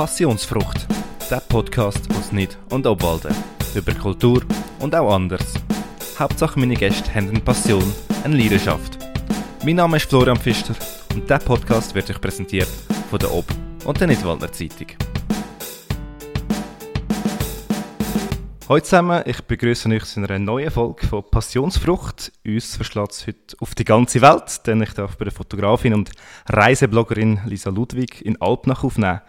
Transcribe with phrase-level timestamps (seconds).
[0.00, 0.86] Passionsfrucht,
[1.30, 3.34] der Podcast aus Nid und Obwalden.
[3.74, 4.42] Über Kultur
[4.78, 5.52] und auch anders.
[6.18, 7.84] Hauptsache meine Gäste haben eine Passion,
[8.24, 8.96] eine Leidenschaft.
[9.62, 10.74] Mein Name ist Florian Pfister
[11.14, 12.70] und dieser Podcast wird euch präsentiert
[13.10, 13.52] von der Ob-
[13.84, 14.86] und der Nidwaldner Zeitung.
[18.70, 22.32] Hallo zusammen, ich begrüße euch zu einer neuen Folge von Passionsfrucht.
[22.46, 26.10] Uns verschlägt es heute auf die ganze Welt, denn ich darf bei der Fotografin und
[26.48, 29.20] Reisebloggerin Lisa Ludwig in Alpnach aufnehmen.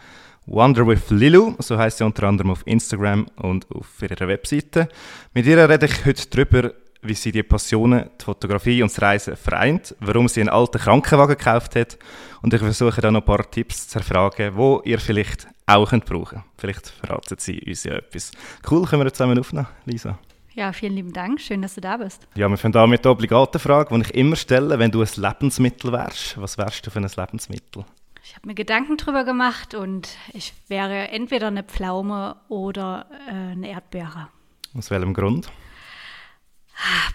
[0.52, 4.90] Wonder with Lilu, so heißt sie unter anderem auf Instagram und auf ihrer Webseite.
[5.34, 9.38] Mit ihr rede ich heute darüber, wie sie die Passionen, die Fotografie und das Reisen
[9.38, 11.98] vereint, warum sie einen alten Krankenwagen gekauft hat
[12.42, 16.06] und ich versuche dann noch ein paar Tipps zu erfragen, wo ihr vielleicht auch könnt
[16.06, 18.32] brauchen Vielleicht verraten sie uns ja etwas.
[18.70, 20.20] Cool, können wir zusammen aufnehmen, Lisa?
[20.54, 21.40] Ja, vielen lieben Dank.
[21.40, 22.28] Schön, dass du da bist.
[22.36, 25.08] Ja, wir fangen an mit der obligaten Frage, die ich immer stelle, wenn du ein
[25.16, 26.42] Lebensmittel wärst.
[26.42, 27.86] Was wärst du für ein Lebensmittel?
[28.32, 33.70] Ich habe mir Gedanken drüber gemacht und ich wäre entweder eine Pflaume oder äh, eine
[33.70, 34.30] Erdbeere.
[34.74, 35.52] Aus welchem Grund?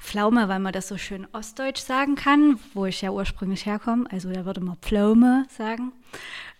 [0.02, 4.04] Pflaume, weil man das so schön ostdeutsch sagen kann, wo ich ja ursprünglich herkomme.
[4.12, 5.92] Also da würde man Pflaume sagen.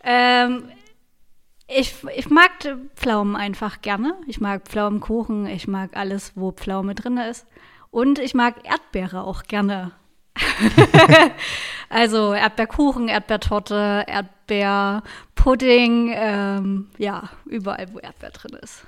[0.02, 0.70] Ähm,
[1.68, 2.52] ich, ich mag
[2.94, 4.14] Pflaumen einfach gerne.
[4.26, 7.46] Ich mag Pflaumenkuchen, ich mag alles, wo Pflaume drin ist.
[7.90, 9.92] Und ich mag Erdbeere auch gerne.
[11.90, 14.06] also Erdbeerkuchen, Erdbeertorte,
[14.48, 18.82] Erdbeerpudding, ähm, ja, überall, wo Erdbeer drin ist.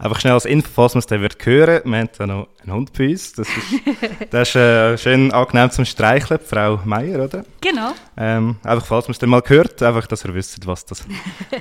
[0.00, 2.72] Einfach schnell als Info, falls man es dann wird hören, wir haben da noch einen
[2.72, 3.32] Hund bei uns.
[3.32, 3.66] Das ist,
[4.30, 7.44] das ist äh, schön angenehm zum Streicheln, Frau Meier, oder?
[7.60, 7.92] Genau.
[8.16, 11.04] Ähm, einfach falls man es dann mal hört, einfach, dass ihr wisst, was, das,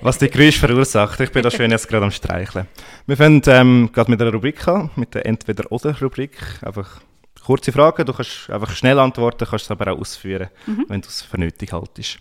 [0.03, 1.19] was die Geräusche verursacht.
[1.19, 2.67] Ich bin da schön jetzt gerade am Streicheln.
[3.07, 6.37] Wir fangen ähm, gerade mit einer Rubrik an, mit der Entweder-Oder-Rubrik.
[6.61, 7.01] Einfach
[7.43, 10.85] kurze Fragen, du kannst einfach schnell antworten, kannst es aber auch ausführen, mhm.
[10.89, 12.19] wenn du es für nötig haltest.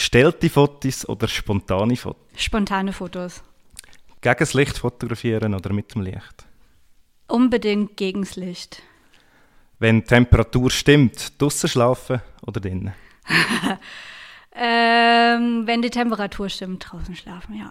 [0.00, 2.24] Gestellte Fotos oder spontane Fotos?
[2.34, 3.42] Spontane Fotos.
[4.22, 6.46] Gegen das Licht fotografieren oder mit dem Licht?
[7.28, 8.82] Unbedingt gegen das Licht.
[9.78, 12.94] Wenn die Temperatur stimmt, draußen schlafen oder drinnen?
[14.56, 17.70] ähm, wenn die Temperatur stimmt, draußen schlafen, ja.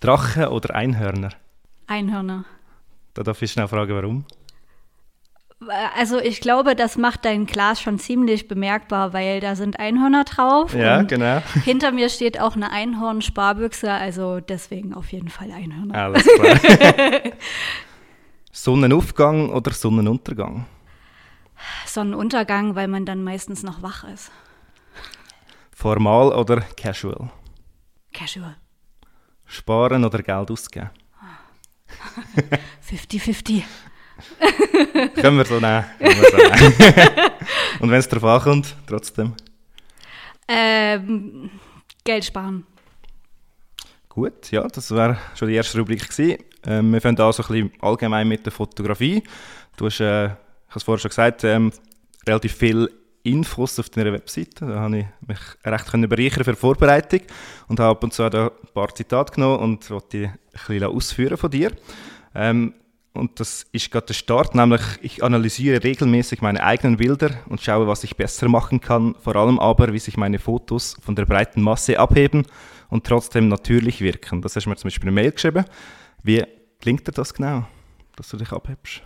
[0.00, 1.30] Drachen oder Einhörner?
[1.86, 2.46] Einhörner.
[3.14, 4.24] Da darf ich schnell fragen, warum?
[5.96, 10.74] Also ich glaube, das macht dein Glas schon ziemlich bemerkbar, weil da sind Einhörner drauf.
[10.74, 11.42] Ja, genau.
[11.64, 15.94] Hinter mir steht auch eine Einhorn-Sparbüchse, also deswegen auf jeden Fall Einhörner.
[15.94, 17.20] Alles klar.
[18.52, 20.66] Sonnenaufgang oder Sonnenuntergang?
[21.86, 24.30] Sonnenuntergang, weil man dann meistens noch wach ist.
[25.70, 27.30] Formal oder casual?
[28.12, 28.56] Casual.
[29.46, 30.90] Sparen oder Geld ausgeben?
[32.90, 33.62] 50-50.
[35.14, 35.84] Können wir so nehmen.
[35.98, 37.30] Wir so nehmen.
[37.80, 39.34] Und wenn es darauf ankommt, trotzdem?
[40.48, 41.50] Ähm,
[42.04, 42.66] Geld sparen.
[44.08, 46.38] Gut, ja, das wäre schon die erste Rubrik gewesen.
[46.66, 49.22] Ähm, wir fangen da so ein bisschen allgemein mit der Fotografie.
[49.76, 51.72] Du hast, äh, ich habe es vorher schon gesagt, ähm,
[52.26, 52.90] relativ viel
[53.22, 54.66] Infos auf deiner Webseite.
[54.66, 57.20] Da habe ich mich recht können bereichern für die Vorbereitung
[57.68, 61.36] und habe ab und zu ein paar Zitate genommen und wollte die ein bisschen ausführen
[61.36, 61.72] von dir.
[62.34, 62.74] Ähm,
[63.14, 67.86] und das ist gerade der Start, nämlich ich analysiere regelmäßig meine eigenen Bilder und schaue,
[67.86, 71.62] was ich besser machen kann, vor allem aber, wie sich meine Fotos von der breiten
[71.62, 72.46] Masse abheben
[72.88, 74.40] und trotzdem natürlich wirken.
[74.40, 75.64] Das hast du mir zum Beispiel eine Mail geschrieben.
[76.22, 76.42] Wie
[76.80, 77.66] klingt dir das genau,
[78.16, 79.02] dass du dich abhebst?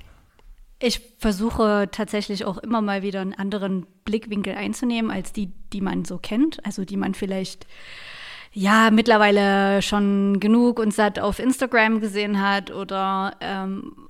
[0.78, 6.04] Ich versuche tatsächlich auch immer mal wieder einen anderen Blickwinkel einzunehmen, als die, die man
[6.04, 6.64] so kennt.
[6.66, 7.66] Also die man vielleicht
[8.56, 14.08] ja mittlerweile schon genug und satt auf Instagram gesehen hat oder ähm,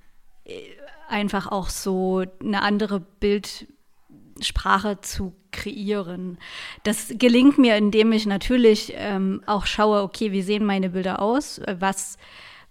[1.09, 6.39] einfach auch so eine andere Bildsprache zu kreieren.
[6.84, 11.61] Das gelingt mir, indem ich natürlich ähm, auch schaue, okay, wie sehen meine Bilder aus,
[11.81, 12.17] was,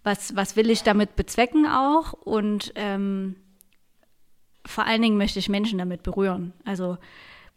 [0.01, 3.35] was, was will ich damit bezwecken auch und ähm,
[4.65, 6.53] vor allen Dingen möchte ich Menschen damit berühren.
[6.63, 6.97] Also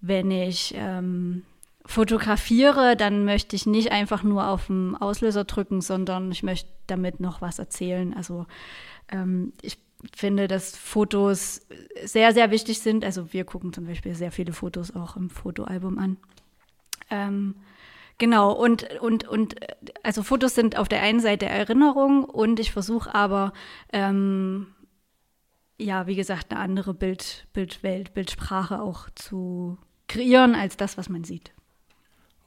[0.00, 1.44] wenn ich ähm,
[1.88, 7.18] fotografiere, dann möchte ich nicht einfach nur auf den Auslöser drücken, sondern ich möchte damit
[7.18, 8.12] noch was erzählen.
[8.12, 8.44] Also
[9.10, 9.78] ähm, ich
[10.14, 11.62] finde, dass Fotos
[12.04, 13.06] sehr, sehr wichtig sind.
[13.06, 16.18] Also wir gucken zum Beispiel sehr viele Fotos auch im Fotoalbum an.
[17.08, 17.54] Ähm,
[18.18, 19.56] genau, und, und, und
[20.02, 23.54] also Fotos sind auf der einen Seite Erinnerung und ich versuche aber,
[23.94, 24.66] ähm,
[25.78, 31.24] ja, wie gesagt, eine andere Bild, Bildwelt, Bildsprache auch zu kreieren als das, was man
[31.24, 31.54] sieht.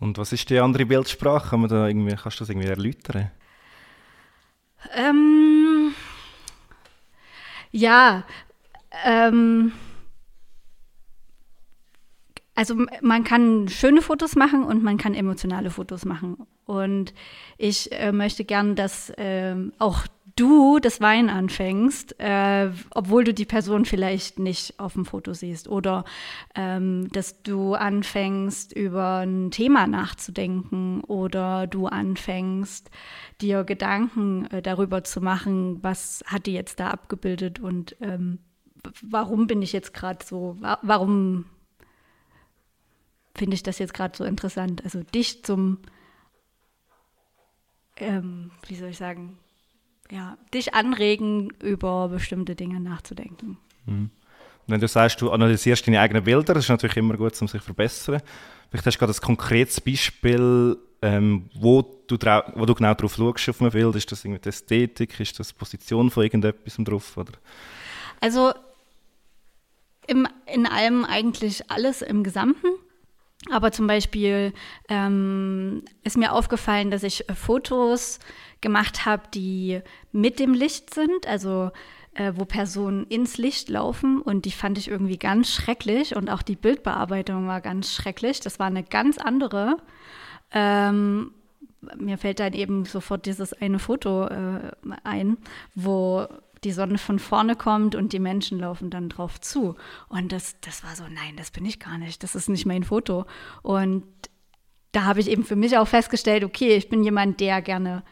[0.01, 1.51] Und was ist die andere Bildsprache?
[1.51, 3.29] Kann da irgendwie, kannst du das irgendwie erläutern?
[4.95, 5.93] Ähm,
[7.71, 8.23] ja,
[9.05, 9.71] ähm,
[12.55, 16.47] also man kann schöne Fotos machen und man kann emotionale Fotos machen.
[16.65, 17.13] Und
[17.59, 23.45] ich äh, möchte gern, dass äh, auch du das Wein anfängst, äh, obwohl du die
[23.45, 25.67] Person vielleicht nicht auf dem Foto siehst.
[25.67, 26.05] Oder
[26.55, 32.89] ähm, dass du anfängst, über ein Thema nachzudenken oder du anfängst,
[33.41, 38.39] dir Gedanken äh, darüber zu machen, was hat die jetzt da abgebildet und ähm,
[39.01, 41.45] warum bin ich jetzt gerade so, warum
[43.35, 44.83] finde ich das jetzt gerade so interessant?
[44.83, 45.79] Also dich zum,
[47.97, 49.37] ähm, wie soll ich sagen,
[50.11, 53.57] ja, dich anregen, über bestimmte Dinge nachzudenken.
[53.85, 54.11] Mhm.
[54.67, 57.61] Wenn du sagst, du analysierst deine eigenen Bilder, das ist natürlich immer gut, um sich
[57.61, 58.21] zu verbessern.
[58.69, 62.15] Vielleicht hast du gerade ein konkretes Beispiel, ähm, wo, du
[62.55, 63.95] wo du genau drauf schaust auf einem Bild.
[63.95, 65.19] Ist das irgendwie die Ästhetik?
[65.19, 67.17] Ist das die Position von irgendetwas drauf?
[67.17, 67.33] Oder?
[68.19, 68.53] Also
[70.07, 72.67] im, in allem eigentlich alles im Gesamten.
[73.49, 74.53] Aber zum Beispiel
[74.87, 78.19] ähm, ist mir aufgefallen, dass ich Fotos
[78.61, 81.71] gemacht habe, die mit dem Licht sind, also
[82.13, 86.41] äh, wo Personen ins Licht laufen und die fand ich irgendwie ganz schrecklich und auch
[86.41, 88.41] die Bildbearbeitung war ganz schrecklich.
[88.41, 89.77] Das war eine ganz andere.
[90.51, 91.31] Ähm,
[91.97, 94.71] mir fällt dann eben sofort dieses eine Foto äh,
[95.03, 95.37] ein,
[95.73, 96.27] wo
[96.63, 99.75] die Sonne von vorne kommt und die Menschen laufen dann drauf zu.
[100.09, 102.83] Und das, das war so, nein, das bin ich gar nicht, das ist nicht mein
[102.83, 103.25] Foto.
[103.63, 104.03] Und
[104.91, 108.03] da habe ich eben für mich auch festgestellt, okay, ich bin jemand, der gerne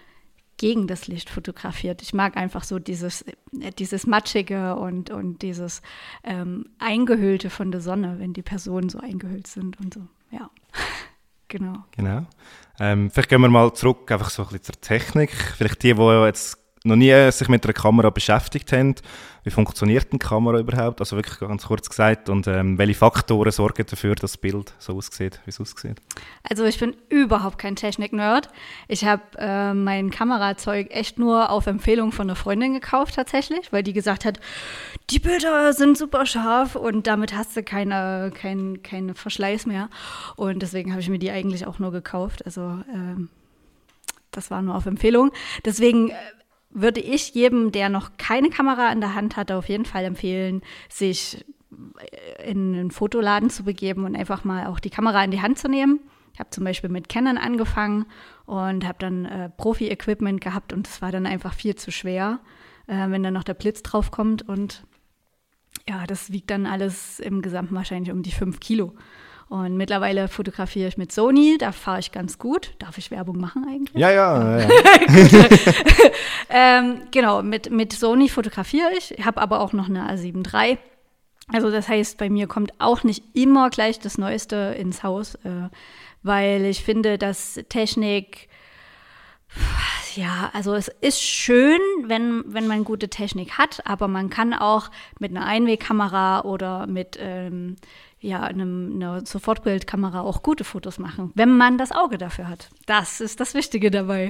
[0.57, 2.01] gegen das Licht fotografiert.
[2.01, 5.81] Ich mag einfach so dieses, äh, dieses Matschige und, und dieses
[6.23, 10.01] ähm, Eingehüllte von der Sonne, wenn die Personen so eingehüllt sind und so.
[10.31, 10.49] Ja,
[11.47, 11.85] genau.
[11.95, 12.25] Genau.
[12.79, 15.31] Ähm, vielleicht gehen wir mal zurück einfach so ein bisschen zur Technik.
[15.31, 18.95] Vielleicht die, die jetzt noch nie sich mit einer Kamera beschäftigt haben.
[19.43, 20.99] Wie funktioniert eine Kamera überhaupt?
[20.99, 22.29] Also wirklich ganz kurz gesagt.
[22.29, 25.97] Und ähm, welche Faktoren sorgen dafür, dass das Bild so aussieht, wie es aussieht?
[26.43, 28.49] Also ich bin überhaupt kein Technik-Nerd.
[28.87, 33.83] Ich habe äh, mein Kamerazeug echt nur auf Empfehlung von einer Freundin gekauft tatsächlich, weil
[33.83, 34.39] die gesagt hat,
[35.09, 39.89] die Bilder sind super scharf und damit hast du keine, kein, keine Verschleiß mehr.
[40.35, 42.45] Und deswegen habe ich mir die eigentlich auch nur gekauft.
[42.45, 42.61] Also
[42.93, 43.29] ähm,
[44.31, 45.31] das war nur auf Empfehlung.
[45.65, 46.15] Deswegen äh,
[46.69, 50.61] würde ich jedem, der noch keine Kamera in der Hand hat, auf jeden Fall empfehlen,
[50.87, 51.45] sich
[52.43, 55.67] in einen Fotoladen zu begeben und einfach mal auch die Kamera in die Hand zu
[55.67, 55.99] nehmen.
[56.33, 58.05] Ich habe zum Beispiel mit Canon angefangen
[58.45, 62.39] und habe dann äh, Profi-Equipment gehabt und es war dann einfach viel zu schwer,
[62.87, 64.83] äh, wenn dann noch der Blitz drauf kommt und
[65.87, 68.93] ja, das wiegt dann alles im Gesamten wahrscheinlich um die fünf Kilo.
[69.49, 72.71] Und mittlerweile fotografiere ich mit Sony, da fahre ich ganz gut.
[72.77, 73.99] Darf ich Werbung machen eigentlich?
[73.99, 74.59] Ja, ja.
[74.59, 74.69] ja.
[76.49, 80.77] ähm, genau, mit, mit Sony fotografiere ich, habe aber auch noch eine A7 III.
[81.51, 85.69] Also das heißt, bei mir kommt auch nicht immer gleich das Neueste ins Haus, äh,
[86.21, 88.49] weil ich finde, dass Technik
[90.15, 94.91] ja, also es ist schön, wenn, wenn man gute Technik hat, aber man kann auch
[95.19, 97.75] mit einer Einwegkamera oder mit ähm,
[98.21, 102.69] ja, einem, einer Sofortbildkamera auch gute Fotos machen, wenn man das Auge dafür hat.
[102.85, 104.29] Das ist das Wichtige dabei.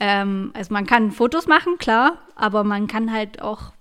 [0.00, 3.72] Ähm, also man kann Fotos machen, klar, aber man kann halt auch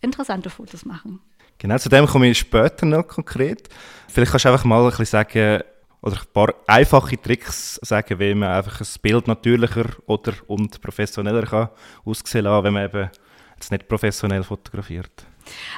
[0.00, 1.20] interessante Fotos machen.
[1.58, 3.68] Genau, zu dem komme ich später noch konkret.
[4.08, 5.62] Vielleicht kannst du einfach mal ein bisschen sagen,
[6.02, 11.46] oder ein paar einfache Tricks sagen, wie man einfach ein Bild natürlicher oder und professioneller
[11.46, 11.70] kann
[12.04, 13.10] aussehen lassen, wenn man eben
[13.54, 15.24] jetzt nicht professionell fotografiert.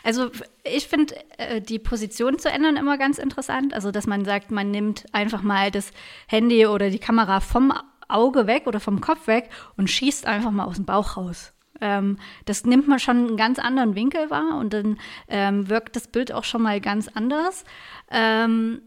[0.05, 0.31] Also
[0.65, 3.75] ich finde äh, die Position zu ändern immer ganz interessant.
[3.75, 5.91] Also dass man sagt, man nimmt einfach mal das
[6.27, 7.73] Handy oder die Kamera vom
[8.09, 11.53] Auge weg oder vom Kopf weg und schießt einfach mal aus dem Bauch raus.
[11.81, 16.09] Ähm, das nimmt man schon einen ganz anderen Winkel wahr und dann ähm, wirkt das
[16.09, 17.65] Bild auch schon mal ganz anders.
[18.11, 18.83] Ähm,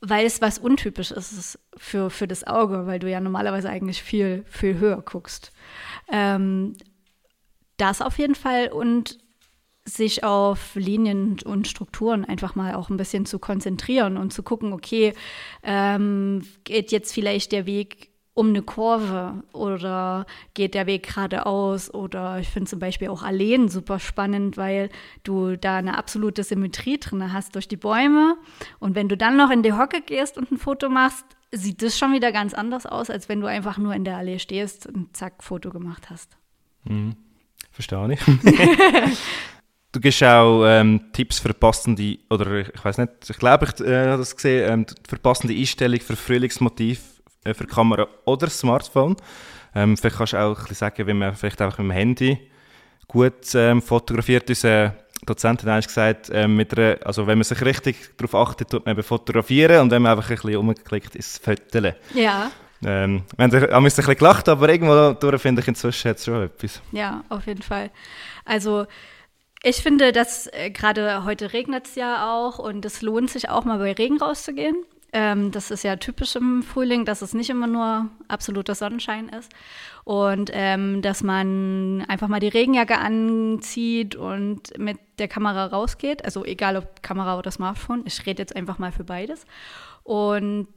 [0.00, 4.44] weil es was untypisch ist für, für das Auge, weil du ja normalerweise eigentlich viel,
[4.48, 5.52] viel höher guckst.
[6.10, 6.74] Ähm,
[7.76, 9.18] das auf jeden Fall und
[9.90, 14.72] sich auf Linien und Strukturen einfach mal auch ein bisschen zu konzentrieren und zu gucken,
[14.72, 15.14] okay,
[15.62, 22.38] ähm, geht jetzt vielleicht der Weg um eine Kurve oder geht der Weg geradeaus oder
[22.38, 24.88] ich finde zum Beispiel auch Alleen super spannend, weil
[25.24, 28.36] du da eine absolute Symmetrie drin hast durch die Bäume
[28.78, 31.98] und wenn du dann noch in die Hocke gehst und ein Foto machst, sieht das
[31.98, 35.16] schon wieder ganz anders aus, als wenn du einfach nur in der Allee stehst und
[35.16, 36.36] zack, Foto gemacht hast.
[36.84, 37.16] Mhm.
[37.72, 38.20] Verstehe ich.
[39.92, 44.06] Du gibst auch ähm, Tipps für passende, oder ich weiß nicht, ich glaube, ich äh,
[44.06, 47.00] habe das gesehen, ähm, für passende Einstellung für Frühlingsmotiv
[47.44, 49.16] äh, für Kamera oder Smartphone.
[49.74, 52.38] Ähm, vielleicht kannst du auch ein bisschen sagen, wie man vielleicht auch mit dem Handy
[53.08, 54.48] gut ähm, fotografiert.
[54.48, 54.94] Unser
[55.26, 58.86] Dozent hat eigentlich gesagt, äh, mit einer, also wenn man sich richtig darauf achtet, tut
[58.86, 61.94] man eben fotografieren und wenn man einfach ein bisschen umgeklickt ist, Foteln.
[62.14, 62.52] Ja.
[62.82, 66.80] Ähm, wir haben ein bisschen gelacht, aber irgendwo durch finde ich inzwischen jetzt schon etwas.
[66.92, 67.90] Ja, auf jeden Fall.
[68.44, 68.86] Also
[69.62, 73.64] ich finde, dass äh, gerade heute regnet es ja auch und es lohnt sich auch
[73.64, 74.76] mal bei Regen rauszugehen.
[75.12, 79.52] Ähm, das ist ja typisch im Frühling, dass es nicht immer nur absoluter Sonnenschein ist.
[80.04, 86.24] Und ähm, dass man einfach mal die Regenjacke anzieht und mit der Kamera rausgeht.
[86.24, 88.02] Also egal ob Kamera oder Smartphone.
[88.06, 89.44] Ich rede jetzt einfach mal für beides.
[90.04, 90.68] Und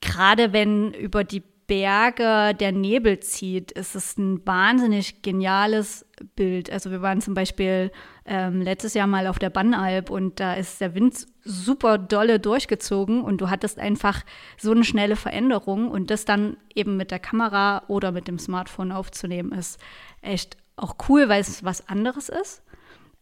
[0.00, 6.68] gerade wenn über die Berge der Nebel zieht, ist es ein wahnsinnig geniales Bild.
[6.68, 7.92] Also wir waren zum Beispiel
[8.24, 13.22] ähm, letztes Jahr mal auf der Bannalb und da ist der Wind super dolle durchgezogen
[13.22, 14.24] und du hattest einfach
[14.58, 18.90] so eine schnelle Veränderung und das dann eben mit der Kamera oder mit dem Smartphone
[18.90, 19.78] aufzunehmen, ist
[20.22, 22.64] echt auch cool, weil es was anderes ist.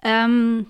[0.03, 0.65] Ähm,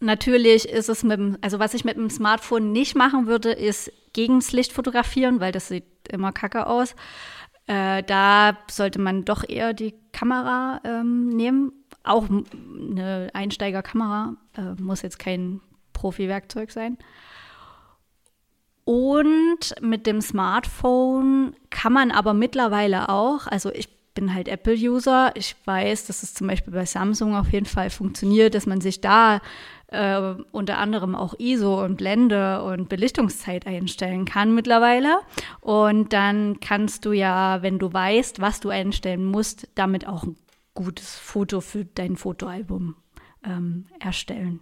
[0.00, 3.92] natürlich ist es mit dem, also was ich mit dem Smartphone nicht machen würde, ist
[4.12, 6.94] gegen das Licht fotografieren, weil das sieht immer kacke aus.
[7.66, 11.72] Äh, da sollte man doch eher die Kamera ähm, nehmen.
[12.04, 15.60] Auch eine Einsteigerkamera äh, muss jetzt kein
[15.92, 16.98] Profi-Werkzeug sein.
[18.84, 25.54] Und mit dem Smartphone kann man aber mittlerweile auch, also ich bin halt Apple-User, ich
[25.64, 29.40] weiß, dass es zum Beispiel bei Samsung auf jeden Fall funktioniert, dass man sich da
[29.92, 35.20] äh, unter anderem auch ISO und Blende und Belichtungszeit einstellen kann mittlerweile.
[35.60, 40.36] Und dann kannst du ja, wenn du weißt, was du einstellen musst, damit auch ein
[40.74, 42.96] gutes Foto für dein Fotoalbum
[43.44, 44.60] ähm, erstellen.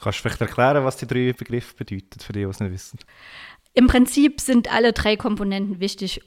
[0.00, 2.98] Kannst du vielleicht erklären, was die drei Begriffe bedeuten, für die, die es nicht wissen?
[3.74, 6.20] Im Prinzip sind alle drei Komponenten wichtig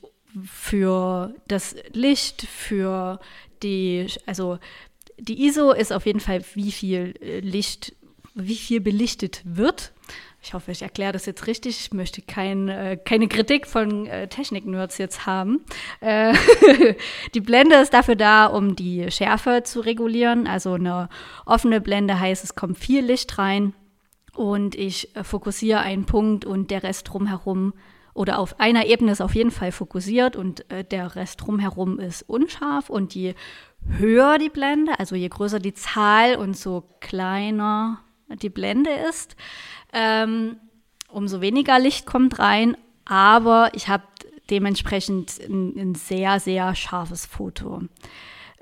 [0.46, 3.20] für das Licht, für
[3.64, 4.60] die, also
[5.20, 7.96] die ISO ist auf jeden Fall, wie viel äh, Licht
[8.38, 9.94] wie viel belichtet wird.
[10.41, 11.79] Ich hoffe, ich erkläre das jetzt richtig.
[11.82, 15.65] Ich möchte kein, äh, keine Kritik von äh, Technik-Nerds jetzt haben.
[16.00, 16.34] Äh,
[17.34, 20.48] die Blende ist dafür da, um die Schärfe zu regulieren.
[20.48, 21.10] Also eine
[21.46, 23.74] offene Blende heißt, es kommt viel Licht rein
[24.36, 27.74] und ich äh, fokussiere einen Punkt und der Rest drumherum
[28.13, 32.24] oder auf einer Ebene ist auf jeden Fall fokussiert und äh, der Rest drumherum ist
[32.24, 33.36] unscharf und je
[33.86, 38.00] höher die Blende, also je größer die Zahl und so kleiner
[38.30, 39.36] die Blende ist,
[39.94, 40.58] ähm,
[41.10, 44.04] umso weniger Licht kommt rein, aber ich habe
[44.50, 47.82] dementsprechend ein, ein, sehr, sehr scharfes Foto.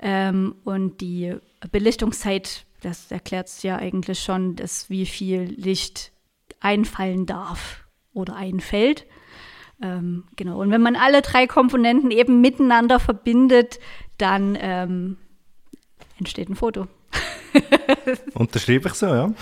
[0.00, 1.36] Ähm, und die
[1.70, 6.12] Belichtungszeit, das erklärt es ja eigentlich schon, dass wie viel Licht
[6.60, 9.06] einfallen darf oder einfällt.
[9.82, 10.60] Ähm, genau.
[10.60, 13.78] Und wenn man alle drei Komponenten eben miteinander verbindet,
[14.18, 15.18] dann ähm,
[16.18, 16.88] entsteht ein Foto.
[18.34, 19.32] Unterschreibe ich so, ja.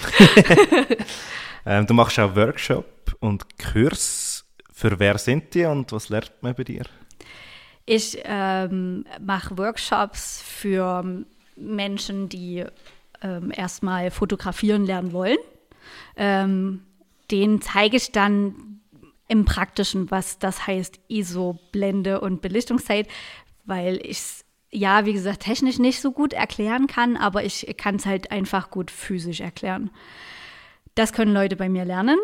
[1.66, 4.44] ähm, du machst auch Workshop und Kurs.
[4.72, 6.84] Für wer sind die und was lernt man bei dir?
[7.86, 11.24] Ich ähm, mache Workshops für
[11.56, 12.64] Menschen, die
[13.22, 15.38] ähm, erstmal fotografieren lernen wollen.
[16.16, 16.82] Ähm,
[17.30, 18.80] denen zeige ich dann
[19.28, 23.08] im Praktischen, was das heißt, ISO, Blende und Belichtungszeit,
[23.64, 24.43] weil ich es
[24.74, 28.70] ja, wie gesagt, technisch nicht so gut erklären kann, aber ich kann es halt einfach
[28.70, 29.90] gut physisch erklären.
[30.96, 32.18] Das können Leute bei mir lernen.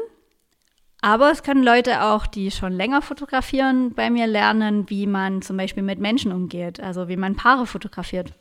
[1.01, 5.57] Aber es können Leute auch, die schon länger fotografieren, bei mir lernen, wie man zum
[5.57, 8.35] Beispiel mit Menschen umgeht, also wie man Paare fotografiert.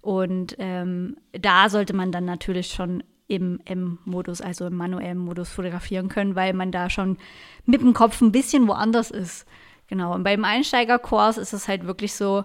[0.00, 6.08] Und ähm, da sollte man dann natürlich schon im M-Modus, also im manuellen Modus fotografieren
[6.08, 7.18] können, weil man da schon
[7.66, 9.46] mit dem Kopf ein bisschen woanders ist.
[9.86, 10.14] Genau.
[10.14, 12.44] Und beim Einsteigerkurs ist es halt wirklich so,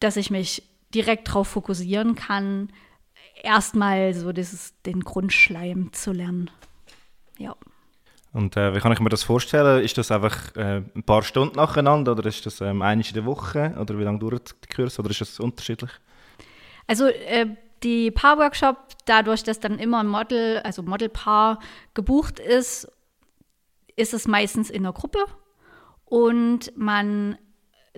[0.00, 0.62] dass ich mich
[0.94, 2.70] direkt darauf fokussieren kann,
[3.42, 6.50] erstmal so dieses, den Grundschleim zu lernen.
[7.38, 7.54] Ja.
[8.32, 9.82] Und äh, wie kann ich mir das vorstellen?
[9.82, 13.24] Ist das einfach äh, ein paar Stunden nacheinander oder ist das ähm, eine in der
[13.24, 15.90] Woche oder wie lange dauert der Kurs oder ist das unterschiedlich?
[16.86, 17.46] Also äh,
[17.82, 18.76] die Paar-Workshop,
[19.06, 21.60] dadurch, dass dann immer ein Model, also Modelpaar
[21.94, 22.90] gebucht ist,
[23.96, 25.18] ist es meistens in der Gruppe
[26.04, 27.38] und man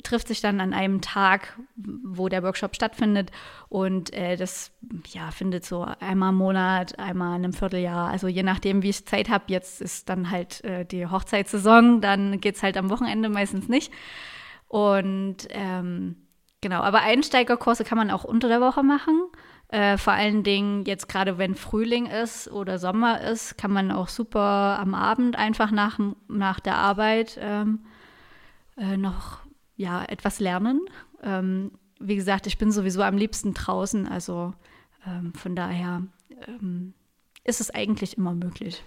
[0.02, 3.30] trifft sich dann an einem Tag, wo der Workshop stattfindet.
[3.68, 4.72] Und äh, das
[5.08, 8.08] ja, findet so einmal im Monat, einmal in einem Vierteljahr.
[8.08, 9.44] Also je nachdem, wie ich Zeit habe.
[9.48, 13.92] Jetzt ist dann halt äh, die Hochzeitssaison, dann geht es halt am Wochenende meistens nicht.
[14.68, 16.16] Und ähm,
[16.60, 19.22] genau, aber Einsteigerkurse kann man auch unter der Woche machen.
[19.68, 24.08] Äh, vor allen Dingen jetzt gerade, wenn Frühling ist oder Sommer ist, kann man auch
[24.08, 27.80] super am Abend einfach nach, nach der Arbeit ähm,
[28.78, 29.40] äh, noch
[29.78, 30.82] ja, etwas lernen.
[31.22, 34.52] Ähm, wie gesagt, ich bin sowieso am liebsten draußen, also
[35.06, 36.02] Ähm, von daher
[36.48, 36.92] ähm,
[37.44, 38.82] ist es eigentlich immer möglich.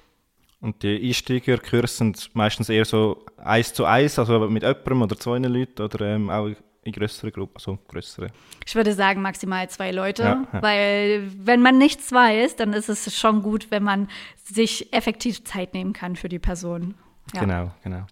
[0.60, 5.40] Und die Einsteigerkurse sind meistens eher so eins zu eins, also mit jemandem oder zwei
[5.40, 6.50] Leuten oder ähm, auch
[6.84, 8.28] in größeren Gruppen, also größere.
[8.66, 10.62] Ich würde sagen maximal zwei Leute, Ja, ja.
[10.62, 14.10] weil wenn man nichts weiß, dann ist es schon gut, wenn man
[14.44, 16.96] sich effektiv Zeit nehmen kann für die Person.
[17.34, 17.42] Ja.
[17.42, 18.06] Genau, genau.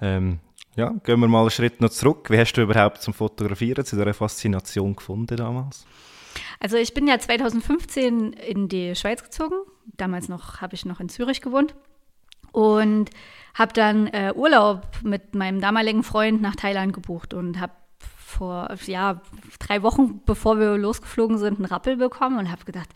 [0.00, 0.40] Ähm,
[0.76, 2.30] ja, gehen wir mal einen Schritt noch zurück.
[2.30, 5.86] Wie hast du überhaupt zum Fotografieren, zu dieser Faszination gefunden damals?
[6.60, 9.56] Also ich bin ja 2015 in die Schweiz gezogen.
[9.96, 11.74] Damals noch habe ich noch in Zürich gewohnt
[12.52, 13.10] und
[13.54, 17.72] habe dann äh, Urlaub mit meinem damaligen Freund nach Thailand gebucht und habe
[18.24, 19.20] vor ja
[19.58, 22.88] drei Wochen bevor wir losgeflogen sind einen Rappel bekommen und habe gedacht,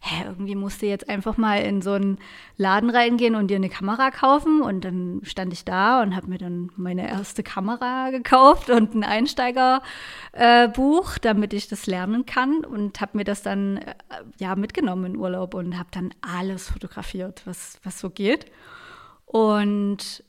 [0.00, 2.18] hä, irgendwie musst du jetzt einfach mal in so einen
[2.56, 6.38] Laden reingehen und dir eine Kamera kaufen und dann stand ich da und habe mir
[6.38, 13.00] dann meine erste Kamera gekauft und ein Einsteigerbuch, äh, damit ich das lernen kann und
[13.00, 13.94] habe mir das dann äh,
[14.38, 18.46] ja mitgenommen in Urlaub und habe dann alles fotografiert, was was so geht.
[19.26, 20.22] Und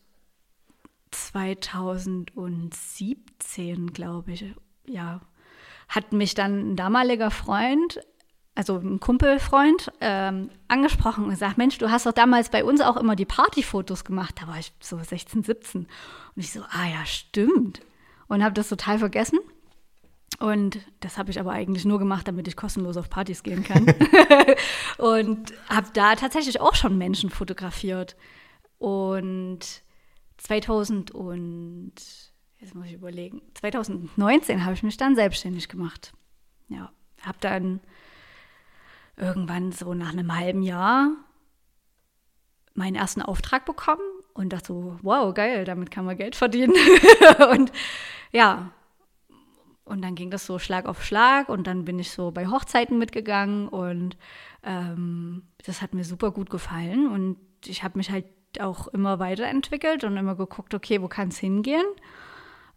[1.12, 4.46] 2017, glaube ich,
[4.86, 5.22] ja,
[5.88, 8.00] hat mich dann ein damaliger Freund,
[8.56, 12.98] also ein Kumpelfreund, ähm, angesprochen und gesagt, Mensch, du hast doch damals bei uns auch
[12.98, 14.36] immer die Partyfotos gemacht.
[14.42, 15.82] Da war ich so 16, 17.
[15.82, 15.88] Und
[16.36, 17.82] ich so, ah ja, stimmt.
[18.28, 19.40] Und habe das total vergessen.
[20.40, 23.86] Und das habe ich aber eigentlich nur gemacht, damit ich kostenlos auf Partys gehen kann.
[24.98, 28.16] und habe da tatsächlich auch schon Menschen fotografiert.
[28.78, 29.84] Und
[30.38, 31.94] 2000 und
[32.60, 36.14] jetzt muss ich überlegen, 2019 habe ich mich dann selbstständig gemacht.
[36.70, 36.92] Ja,
[37.22, 37.80] habe dann
[39.16, 41.12] irgendwann so nach einem halben Jahr
[42.74, 44.02] meinen ersten Auftrag bekommen
[44.34, 46.76] und dachte so, wow, geil, damit kann man Geld verdienen.
[47.52, 47.72] und
[48.32, 48.72] ja,
[49.84, 52.98] und dann ging das so Schlag auf Schlag und dann bin ich so bei Hochzeiten
[52.98, 54.18] mitgegangen und
[54.64, 58.26] ähm, das hat mir super gut gefallen und ich habe mich halt
[58.62, 61.86] auch immer weiterentwickelt und immer geguckt, okay, wo kann es hingehen?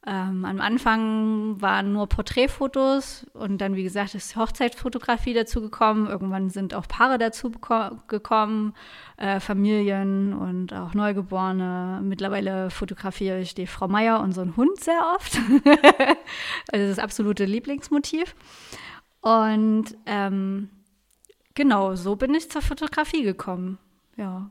[0.06, 6.06] Ähm, am Anfang waren nur Porträtfotos und dann, wie gesagt, ist Hochzeitsfotografie dazu gekommen.
[6.06, 7.52] Irgendwann sind auch Paare dazu
[8.08, 8.72] gekommen,
[9.18, 12.00] äh, Familien und auch Neugeborene.
[12.02, 15.38] Mittlerweile fotografiere ich die Frau Meier und so einen Hund sehr oft.
[16.72, 18.34] also das absolute Lieblingsmotiv.
[19.20, 20.70] Und ähm,
[21.54, 23.76] genau, so bin ich zur Fotografie gekommen.
[24.16, 24.50] Ja.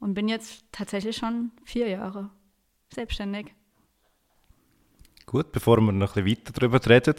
[0.00, 2.30] Und bin jetzt tatsächlich schon vier Jahre
[2.94, 3.54] selbstständig.
[5.26, 7.14] Gut, bevor wir noch ein bisschen weiter darüber reden,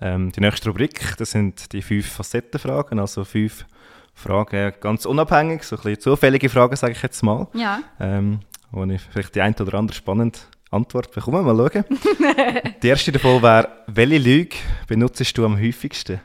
[0.00, 3.64] ähm, die nächste Rubrik, das sind die fünf Facettenfragen, also fünf
[4.12, 7.46] Fragen ganz unabhängig, so ein bisschen zufällige Fragen, sage ich jetzt mal.
[7.54, 7.80] Ja.
[8.00, 10.38] Ähm, wo ich vielleicht die ein oder andere spannende
[10.70, 11.42] Antwort bekomme.
[11.42, 11.84] Mal schauen.
[12.82, 14.56] die erste davon wäre, welche Lüge
[14.88, 16.20] benutzt du am häufigsten?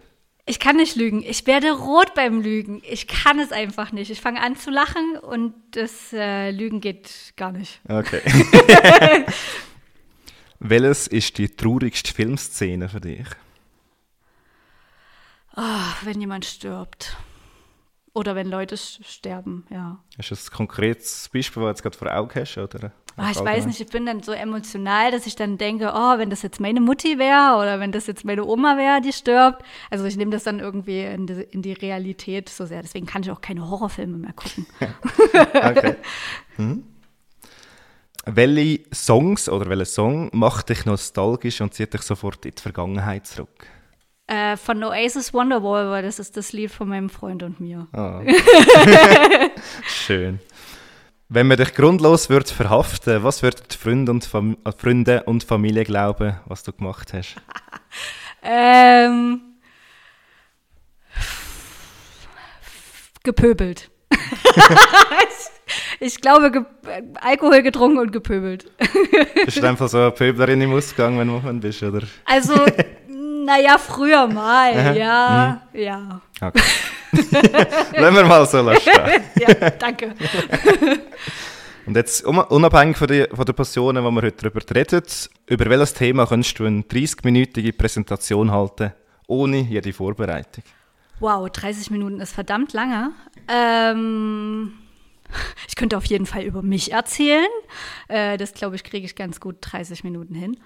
[0.50, 1.22] Ich kann nicht lügen.
[1.22, 2.82] Ich werde rot beim Lügen.
[2.84, 4.10] Ich kann es einfach nicht.
[4.10, 7.80] Ich fange an zu lachen und das äh, Lügen geht gar nicht.
[7.88, 8.20] Okay.
[10.60, 13.28] Welches ist die traurigste Filmszene für dich?
[15.56, 17.16] Oh, wenn jemand stirbt.
[18.14, 20.04] Oder wenn Leute sterben, ja.
[20.18, 22.58] Hast du ein konkretes Beispiel, das du jetzt gerade vor Augen hast?
[22.58, 26.18] Oder oh, ich weiß nicht, ich bin dann so emotional, dass ich dann denke, oh,
[26.18, 29.64] wenn das jetzt meine Mutti wäre oder wenn das jetzt meine Oma wäre, die stirbt.
[29.90, 32.82] Also ich nehme das dann irgendwie in die, in die, Realität so sehr.
[32.82, 34.66] Deswegen kann ich auch keine Horrorfilme mehr gucken.
[35.54, 35.96] okay.
[36.56, 36.84] Hm.
[38.26, 43.26] Welche Songs oder welcher Song macht dich nostalgisch und zieht dich sofort in die Vergangenheit
[43.28, 43.68] zurück?
[44.28, 47.88] Äh, von Oasis Wonderwall, weil das ist das Lied von meinem Freund und mir.
[47.94, 48.22] Oh.
[49.88, 50.40] Schön.
[51.32, 55.84] Wenn man dich grundlos wird verhaften, was würden die Freunde und, Fam Freunde und Familie
[55.84, 57.36] glauben, was du gemacht hast?
[58.42, 59.39] ähm,
[63.22, 63.92] gepöbelt.
[66.00, 66.63] ich glaube, ge
[67.22, 68.72] Alkohol getrunken und gepöbelt.
[69.46, 72.08] Bist du einfach so eine Pöblerin im Ausgang, wenn du man bist, oder?
[72.26, 72.56] Also,
[73.08, 75.80] naja, früher mal, ja, mhm.
[75.80, 76.22] ja.
[76.42, 76.62] Okay.
[77.32, 78.89] Lassen wir mal so lassen.
[79.36, 80.13] ja, danke.
[81.86, 85.02] Und jetzt, unabhängig von, die, von der Personen, die wir heute darüber reden,
[85.48, 88.93] über welches Thema könntest du eine 30-minütige Präsentation halten,
[89.28, 90.63] ohne jede Vorbereitung?
[91.19, 93.12] Wow, 30 Minuten ist verdammt lange.
[93.48, 94.74] Ähm,
[95.67, 97.48] ich könnte auf jeden Fall über mich erzählen.
[98.08, 100.58] Äh, das, glaube ich, kriege ich ganz gut 30 Minuten hin.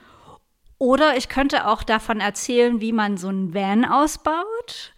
[0.77, 4.93] Oder ich könnte auch davon erzählen, wie man so einen Van ausbaut.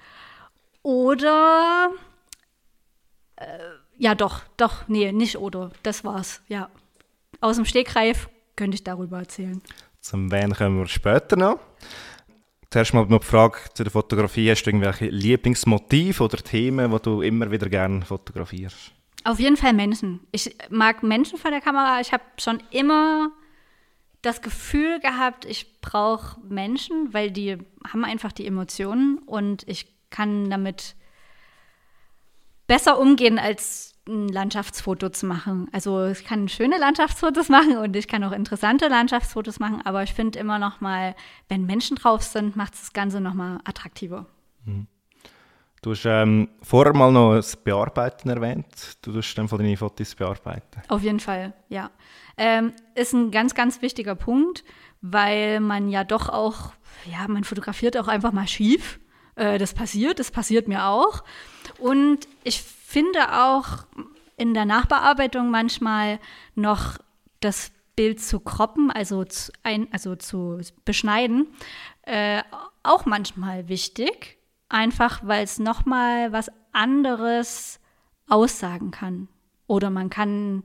[0.86, 1.90] Oder
[3.38, 3.46] äh,
[3.98, 5.72] ja, doch, doch, nee, nicht oder.
[5.82, 6.70] Das war's, ja.
[7.42, 9.64] Aus dem Stegreif könnte ich darüber erzählen.
[10.00, 11.60] Zum Van kommen wir später noch.
[12.70, 14.52] zuerst mal noch die Frage zu der Fotografie.
[14.52, 18.92] Hast du irgendwelche Lieblingsmotive oder Themen, die du immer wieder gerne fotografierst?
[19.24, 20.20] Auf jeden Fall Menschen.
[20.32, 22.00] Ich mag Menschen vor der Kamera.
[22.00, 23.32] Ich habe schon immer
[24.22, 27.58] das Gefühl gehabt, ich brauche Menschen, weil die
[27.92, 30.96] haben einfach die Emotionen und ich kann damit
[32.68, 35.68] besser umgehen, als ein Landschaftsfoto zu machen.
[35.72, 40.14] Also ich kann schöne Landschaftsfotos machen und ich kann auch interessante Landschaftsfotos machen, aber ich
[40.14, 41.16] finde immer noch mal,
[41.50, 44.28] wenn Menschen drauf sind, macht das Ganze noch mal attraktiver.
[44.66, 44.88] Mhm.
[45.82, 48.98] Du hast ähm, vorher mal noch das Bearbeiten erwähnt.
[49.04, 50.82] Du tust dann von deinen Fotos bearbeiten.
[50.88, 51.92] Auf jeden Fall, ja.
[52.38, 54.64] Ähm, ist ein ganz, ganz wichtiger Punkt,
[55.02, 56.74] weil man ja doch auch,
[57.06, 59.00] ja, man fotografiert auch einfach mal schief.
[59.36, 61.24] Äh, das passiert, das passiert mir auch.
[61.80, 63.86] Und ich finde auch
[64.38, 66.20] in der Nachbearbeitung manchmal
[66.56, 66.98] noch
[67.40, 71.48] das Bild zu kroppen, also zu, ein, also zu beschneiden,
[72.04, 72.44] äh,
[72.84, 74.38] auch manchmal wichtig.
[74.68, 77.80] Einfach, weil es nochmal was anderes
[78.28, 79.28] aussagen kann.
[79.68, 80.64] Oder man kann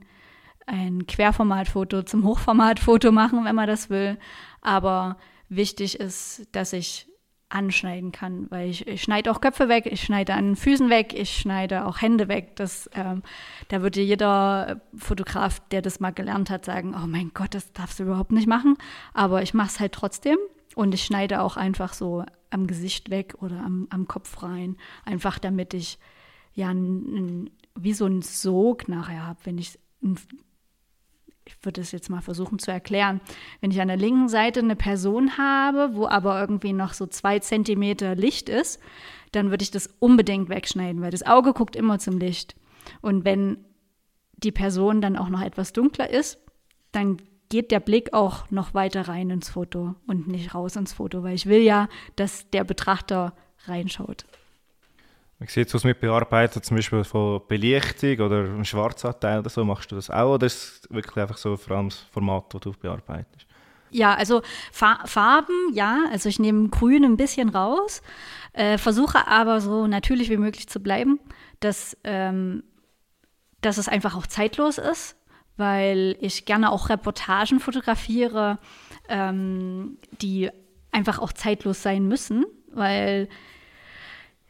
[0.65, 4.17] ein Querformatfoto zum Hochformatfoto machen, wenn man das will.
[4.61, 5.17] Aber
[5.49, 7.07] wichtig ist, dass ich
[7.51, 11.35] anschneiden kann, weil ich, ich schneide auch Köpfe weg, ich schneide an Füßen weg, ich
[11.35, 12.55] schneide auch Hände weg.
[12.55, 13.23] Das, ähm,
[13.67, 17.99] da würde jeder Fotograf, der das mal gelernt hat, sagen, oh mein Gott, das darfst
[17.99, 18.77] du überhaupt nicht machen.
[19.13, 20.37] Aber ich mache es halt trotzdem
[20.75, 25.39] und ich schneide auch einfach so am Gesicht weg oder am, am Kopf rein, einfach
[25.39, 25.99] damit ich
[26.53, 29.79] ja n, n, wie so einen Sog nachher habe, wenn ich
[31.59, 33.21] ich würde es jetzt mal versuchen zu erklären.
[33.59, 37.39] Wenn ich an der linken Seite eine Person habe, wo aber irgendwie noch so zwei
[37.39, 38.79] Zentimeter Licht ist,
[39.31, 42.55] dann würde ich das unbedingt wegschneiden, weil das Auge guckt immer zum Licht.
[43.01, 43.57] Und wenn
[44.37, 46.39] die Person dann auch noch etwas dunkler ist,
[46.91, 47.17] dann
[47.49, 51.35] geht der Blick auch noch weiter rein ins Foto und nicht raus ins Foto, weil
[51.35, 53.33] ich will ja, dass der Betrachter
[53.65, 54.25] reinschaut.
[55.41, 59.65] Wie sieht es aus mit Bearbeiten, zum Beispiel von Belichtung oder einem Schwarzanteil oder so?
[59.65, 62.61] Machst du das auch oder ist es wirklich einfach so vor allem das Format, das
[62.61, 63.47] du bearbeitest?
[63.89, 68.03] Ja, also Farben, ja, also ich nehme Grün ein bisschen raus,
[68.53, 71.19] äh, versuche aber so natürlich wie möglich zu bleiben,
[71.59, 72.63] dass, ähm,
[73.61, 75.17] dass es einfach auch zeitlos ist,
[75.57, 78.59] weil ich gerne auch Reportagen fotografiere,
[79.09, 80.51] ähm, die
[80.91, 83.27] einfach auch zeitlos sein müssen, weil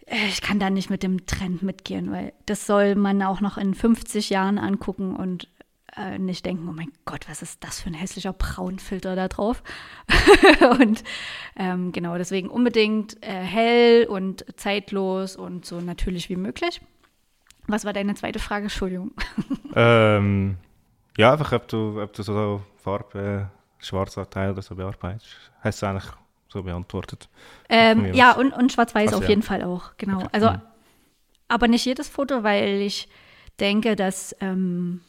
[0.08, 3.74] ich kann da nicht mit dem Trend mitgehen, weil das soll man auch noch in
[3.74, 5.48] 50 Jahren angucken und
[5.98, 9.64] äh, nicht denken, oh mein Gott, was ist das für ein hässlicher Braunfilter da drauf?
[10.80, 11.04] und
[11.56, 16.82] ähm, genau, deswegen unbedingt äh, hell und zeitlos und so natürlich wie möglich.
[17.68, 18.64] Was war deine zweite Frage?
[18.64, 19.12] Entschuldigung.
[19.76, 20.58] ähm,
[21.18, 25.52] ja, einfach, ob du, ob du so Farbe, äh, Schwarzanteil oder so bearbeitest.
[25.62, 26.12] Hast du eigentlich
[26.52, 27.30] so beantwortet.
[27.70, 29.30] Ähm, ja, und, und Schwarz-Weiß auf ja.
[29.30, 30.18] jeden Fall auch, genau.
[30.18, 30.30] Okay.
[30.34, 30.62] Also, mhm.
[31.48, 33.08] aber nicht jedes Foto, weil ich
[33.60, 35.02] denke, dass ähm,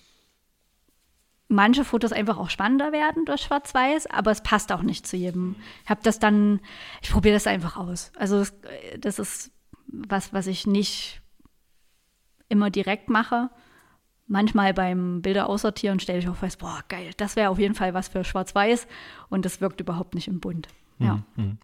[1.48, 5.56] manche Fotos einfach auch spannender werden durch Schwarz-Weiß, aber es passt auch nicht zu jedem.
[5.84, 6.60] Ich habe das dann,
[7.02, 8.12] ich probiere das einfach aus.
[8.16, 8.54] Also das,
[8.98, 9.50] das ist
[9.88, 11.20] was, was ich nicht
[12.48, 13.50] immer direkt mache.
[14.28, 17.92] Manchmal beim Bilder aussortieren stelle ich auch fest, boah, geil, das wäre auf jeden Fall
[17.92, 18.86] was für Schwarz-Weiß
[19.28, 20.68] und das wirkt überhaupt nicht im Bunt.
[20.98, 21.22] Ja.
[21.36, 21.58] Mhm.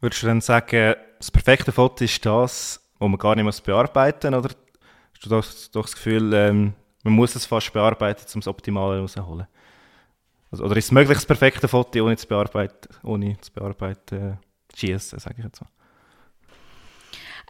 [0.00, 4.34] Würdest du dann sagen, das perfekte Foto ist das, wo man gar nicht muss bearbeiten
[4.34, 4.44] muss?
[4.44, 4.54] Oder
[5.14, 8.96] hast du doch, doch das Gefühl, ähm, man muss es fast bearbeiten, um das Optimale
[8.96, 9.46] herauszuholen?
[10.50, 14.36] Also, oder ist es möglich, das perfekte Foto ohne zu bearbeiten, ohne zu bearbeiten, äh,
[14.76, 15.70] schießen, sage ich jetzt mal?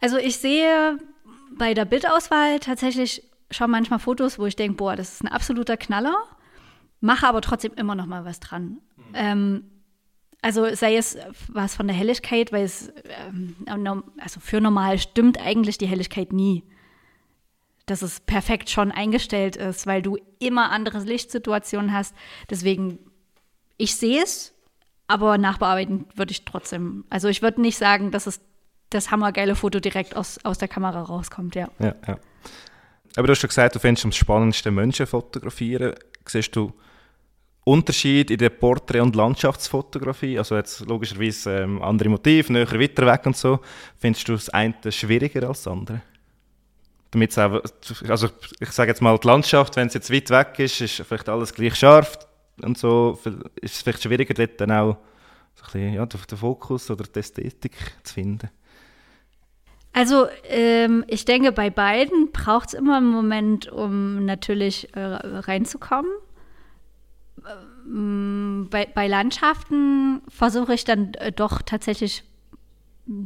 [0.01, 0.97] Also ich sehe
[1.57, 5.77] bei der Bildauswahl tatsächlich schon manchmal Fotos, wo ich denke, boah, das ist ein absoluter
[5.77, 6.15] Knaller,
[7.01, 8.79] mache aber trotzdem immer noch mal was dran.
[8.95, 9.13] Mhm.
[9.13, 9.63] Ähm,
[10.41, 12.91] also sei es was von der Helligkeit, weil es,
[13.27, 13.55] ähm,
[14.17, 16.63] also für normal stimmt eigentlich die Helligkeit nie.
[17.85, 22.15] Dass es perfekt schon eingestellt ist, weil du immer andere Lichtsituationen hast.
[22.49, 22.99] Deswegen,
[23.77, 24.53] ich sehe es,
[25.07, 27.05] aber nachbearbeiten würde ich trotzdem.
[27.09, 28.39] Also ich würde nicht sagen, dass es
[28.89, 31.69] das hammergeile Foto direkt aus, aus der Kamera rauskommt, ja.
[31.79, 32.17] Ja, ja.
[33.15, 35.95] Aber du hast schon gesagt, du findest am spannendsten Menschen fotografieren.
[36.25, 36.73] Siehst du
[37.63, 43.25] Unterschied in der Porträt- und Landschaftsfotografie, also jetzt logischerweise ähm, andere Motive, näher, weiter weg
[43.25, 43.59] und so,
[43.99, 46.01] findest du das eine schwieriger als das andere?
[47.11, 51.03] Damit also ich sage jetzt mal, die Landschaft, wenn es jetzt weit weg ist, ist
[51.07, 52.17] vielleicht alles gleich scharf
[52.63, 53.19] und so,
[53.61, 54.97] ist es vielleicht schwieriger, dort dann auch
[55.53, 58.49] so ein bisschen, ja, den Fokus oder die Ästhetik zu finden.
[59.93, 66.11] Also ähm, ich denke, bei beiden braucht es immer einen Moment, um natürlich äh, reinzukommen.
[67.91, 72.23] Ähm, bei, bei Landschaften versuche ich dann äh, doch tatsächlich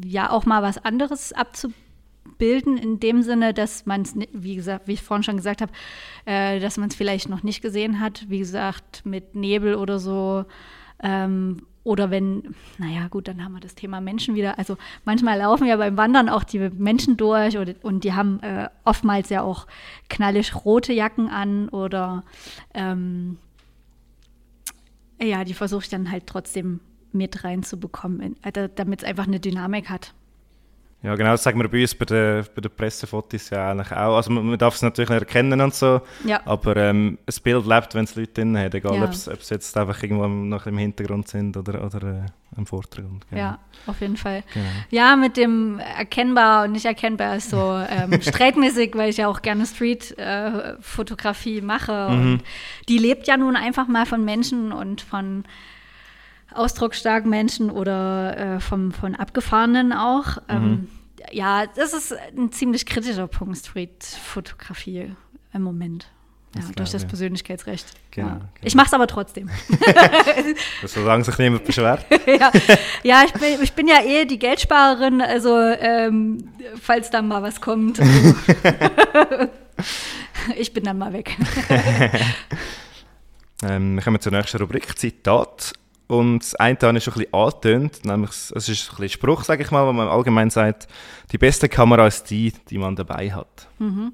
[0.03, 4.93] ja auch mal was anderes abzubilden, in dem Sinne, dass man es, wie gesagt, wie
[4.93, 5.71] ich vorhin schon gesagt habe,
[6.25, 10.45] äh, dass man es vielleicht noch nicht gesehen hat, wie gesagt, mit Nebel oder so.
[11.03, 14.57] Ähm, oder wenn, naja, gut, dann haben wir das Thema Menschen wieder.
[14.57, 18.69] Also manchmal laufen ja beim Wandern auch die Menschen durch oder, und die haben äh,
[18.85, 19.67] oftmals ja auch
[20.09, 22.23] knallig rote Jacken an oder
[22.73, 23.37] ähm,
[25.21, 26.79] ja, die versuche ich dann halt trotzdem
[27.11, 30.13] mit reinzubekommen, äh, damit es einfach eine Dynamik hat.
[31.05, 34.15] Ja, genau, das sagen wir bei uns bei den, bei den Pressefotos ja eigentlich auch.
[34.15, 36.41] Also man, man darf es natürlich nicht erkennen und so, ja.
[36.45, 39.03] aber ähm, ein Bild lebt, wenn es Leute drin haben, egal ja.
[39.03, 43.29] ob es jetzt einfach irgendwo noch im Hintergrund sind oder, oder äh, im Vordergrund.
[43.29, 43.39] Genau.
[43.39, 44.43] Ja, auf jeden Fall.
[44.51, 44.65] Genau.
[44.89, 49.43] Ja, mit dem erkennbar und nicht erkennbar ist so ähm, streitmäßig, weil ich ja auch
[49.43, 52.09] gerne Street-Fotografie äh, mache.
[52.09, 52.17] Mhm.
[52.17, 52.43] Und
[52.89, 55.43] die lebt ja nun einfach mal von Menschen und von
[56.53, 60.37] ausdrucksstarken Menschen oder äh, vom, von Abgefahrenen auch.
[60.37, 60.41] Mhm.
[60.49, 60.87] Ähm,
[61.31, 65.15] ja, das ist ein ziemlich kritischer Punkt, Street-Fotografie
[65.53, 66.07] im Moment.
[66.55, 67.07] Ja, das durch das ja.
[67.09, 67.85] Persönlichkeitsrecht.
[68.11, 68.33] Genau, ja.
[68.35, 68.49] genau.
[68.61, 69.49] Ich mache es aber trotzdem.
[70.85, 72.05] Solange sich niemand beschwert.
[72.27, 72.51] ja,
[73.03, 76.49] ja ich, bin, ich bin ja eh die Geldsparerin, also ähm,
[76.81, 77.99] falls dann mal was kommt.
[77.99, 78.35] Also,
[80.57, 81.35] ich bin dann mal weg.
[83.63, 85.73] ähm, wir kommen zur nächsten Rubrik, Zitat.
[86.07, 89.43] Und das eine habe ich schon ein bisschen angetönt, nämlich, es ist ein bisschen Spruch,
[89.43, 90.87] sage ich mal, wo man allgemein sagt,
[91.31, 93.67] die beste Kamera ist die, die man dabei hat.
[93.79, 94.13] Mhm.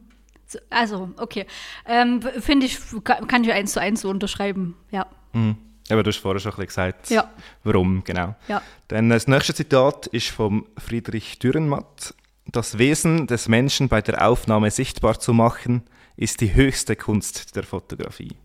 [0.69, 1.45] Also, okay.
[1.85, 5.05] Ähm, Finde ich, kann ich eins zu eins so unterschreiben, ja.
[5.33, 5.57] Mhm.
[5.89, 7.29] Aber du hast vorher schon ein bisschen gesagt, ja.
[7.63, 8.35] warum, genau.
[8.47, 8.61] Ja.
[8.87, 12.13] Dann das nächste Zitat ist von Friedrich Dürrenmatt.
[12.45, 15.83] Das Wesen des Menschen bei der Aufnahme sichtbar zu machen,
[16.15, 18.35] ist die höchste Kunst der Fotografie.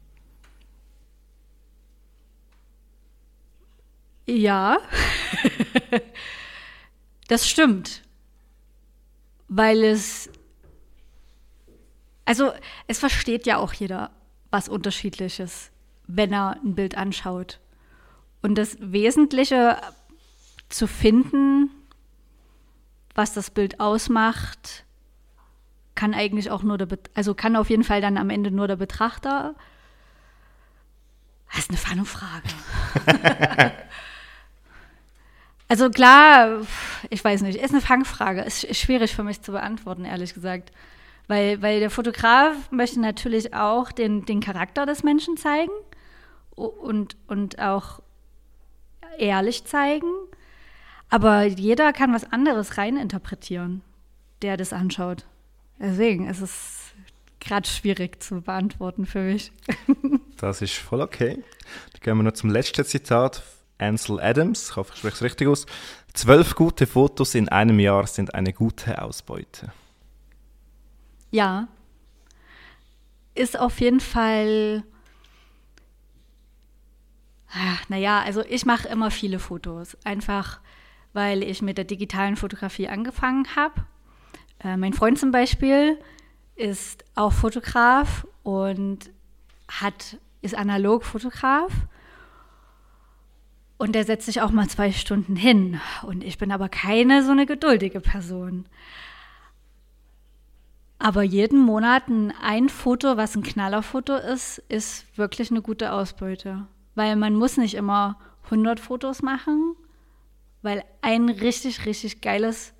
[4.26, 4.78] Ja,
[7.28, 8.02] das stimmt.
[9.48, 10.28] Weil es,
[12.24, 12.52] also
[12.88, 14.10] es versteht ja auch jeder
[14.50, 15.70] was Unterschiedliches,
[16.06, 17.60] wenn er ein Bild anschaut.
[18.42, 19.80] Und das Wesentliche
[20.68, 21.70] zu finden,
[23.14, 24.84] was das Bild ausmacht,
[25.94, 28.76] kann eigentlich auch nur der, also kann auf jeden Fall dann am Ende nur der
[28.76, 29.54] Betrachter.
[31.48, 32.48] Das ist eine Fangfrage.
[35.68, 36.62] Also klar,
[37.10, 38.42] ich weiß nicht, ist eine Fangfrage.
[38.42, 40.72] Ist schwierig für mich zu beantworten, ehrlich gesagt.
[41.28, 45.72] Weil, weil der Fotograf möchte natürlich auch den, den Charakter des Menschen zeigen
[46.54, 48.00] und, und auch
[49.18, 50.10] ehrlich zeigen.
[51.08, 53.82] Aber jeder kann was anderes reininterpretieren,
[54.42, 55.24] der das anschaut.
[55.80, 56.92] Deswegen ist es
[57.40, 59.52] gerade schwierig zu beantworten für mich.
[60.36, 61.42] das ist voll okay.
[61.92, 63.42] Dann gehen wir noch zum letzten Zitat
[63.78, 65.66] Ansel Adams, ich hoffe, ich spreche es richtig aus.
[66.14, 69.72] Zwölf gute Fotos in einem Jahr sind eine gute Ausbeute.
[71.30, 71.68] Ja.
[73.34, 74.82] Ist auf jeden Fall.
[77.88, 79.96] Naja, also ich mache immer viele Fotos.
[80.04, 80.60] Einfach,
[81.12, 83.84] weil ich mit der digitalen Fotografie angefangen habe.
[84.60, 85.98] Äh, mein Freund zum Beispiel
[86.54, 89.10] ist auch Fotograf und
[89.68, 91.72] hat, ist analog Fotograf
[93.78, 95.80] und der setzt sich auch mal zwei Stunden hin.
[96.02, 98.66] Und ich bin aber keine so eine geduldige Person.
[100.98, 102.04] Aber jeden Monat
[102.40, 106.66] ein Foto, was ein Knallerfoto ist, ist wirklich eine gute Ausbeute.
[106.94, 109.76] Weil man muss nicht immer 100 Fotos machen,
[110.62, 112.72] weil ein richtig, richtig geiles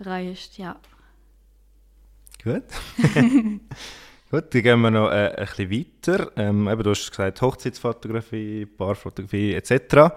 [0.00, 0.76] reicht, ja.
[2.42, 2.64] Gut.
[4.32, 6.32] Gut, dann gehen wir noch äh, ein bisschen weiter.
[6.36, 10.14] Ähm, eben, du hast gesagt, Hochzeitsfotografie, Paarfotografie etc.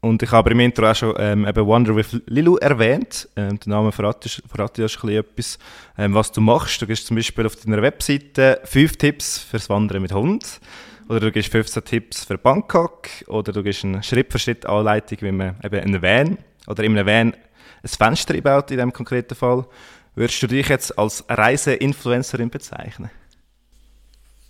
[0.00, 3.28] Und ich habe im Intro auch schon ähm, eben Wonder with Lilu erwähnt.
[3.36, 5.56] Ähm, der Name verrate, verrate schon etwas,
[5.96, 6.82] ähm, was du machst.
[6.82, 10.58] Du gibst zum Beispiel auf deiner Webseite fünf Tipps fürs Wandern mit Hund.
[11.08, 13.06] Oder du gibst 15 Tipps für Bangkok.
[13.28, 17.34] Oder du gibst eine Schritt-für-Schritt-Anleitung, wie man eben einen Van oder in einem Van
[17.84, 19.64] ein Fenster einbaut, in diesem konkreten Fall.
[20.16, 23.10] Würdest du dich jetzt als Reiseinfluencerin bezeichnen?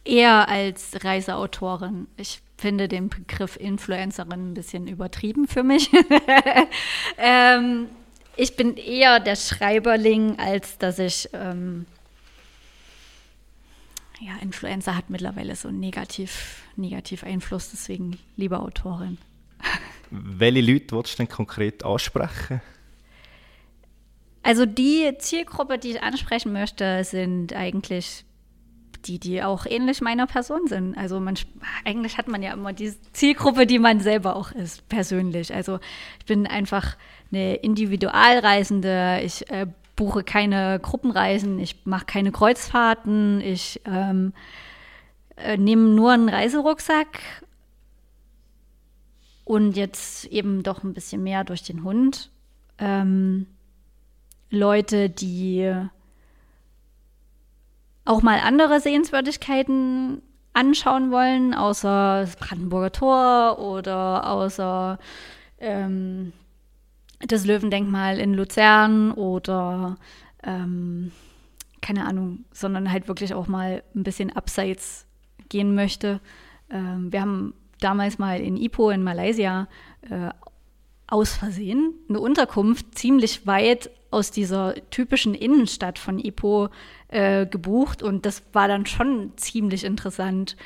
[0.09, 2.09] Eher als Reiseautorin.
[2.17, 5.91] Ich finde den Begriff Influencerin ein bisschen übertrieben für mich.
[7.19, 7.87] ähm,
[8.37, 11.29] ich bin eher der Schreiberling, als dass ich.
[11.33, 11.87] Ähm,
[14.21, 19.19] ja, Influencer hat mittlerweile so einen negativ, negativ Einfluss, deswegen lieber Autorin.
[20.11, 22.61] Welche Leute willst du denn konkret ansprechen?
[24.43, 28.25] Also die Zielgruppe, die ich ansprechen möchte, sind eigentlich
[29.07, 30.97] die, die auch ähnlich meiner Person sind.
[30.97, 31.35] Also man,
[31.85, 35.55] eigentlich hat man ja immer die Zielgruppe, die man selber auch ist, persönlich.
[35.55, 35.79] Also
[36.19, 36.97] ich bin einfach
[37.31, 39.21] eine Individualreisende.
[39.23, 44.33] Ich äh, buche keine Gruppenreisen, ich mache keine Kreuzfahrten, ich ähm,
[45.37, 47.21] äh, nehme nur einen Reiserucksack
[49.45, 52.31] und jetzt eben doch ein bisschen mehr durch den Hund.
[52.79, 53.47] Ähm,
[54.51, 55.75] Leute, die
[58.09, 60.23] auch mal andere Sehenswürdigkeiten
[60.55, 64.99] anschauen wollen, außer das Brandenburger Tor oder außer
[65.59, 66.33] ähm,
[67.21, 69.97] das Löwendenkmal in Luzern oder
[70.43, 71.13] ähm,
[71.83, 75.07] keine Ahnung, sondern halt wirklich auch mal ein bisschen abseits
[75.51, 76.21] gehen möchte.
[76.71, 79.69] Ähm, wir haben damals mal in Ipoh in Malaysia
[80.09, 80.31] äh,
[81.07, 86.69] aus Versehen eine Unterkunft ziemlich weit aus dieser typischen Innenstadt von Ipoh
[87.09, 90.57] äh, gebucht und das war dann schon ziemlich interessant,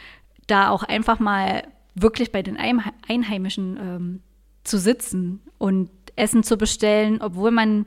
[0.47, 4.23] da auch einfach mal wirklich bei den Einheimischen ähm,
[4.65, 7.87] zu sitzen und Essen zu bestellen, obwohl man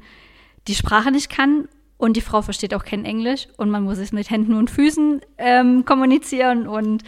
[0.68, 4.12] die Sprache nicht kann und die Frau versteht auch kein Englisch und man muss es
[4.12, 7.04] mit Händen und Füßen ähm, kommunizieren und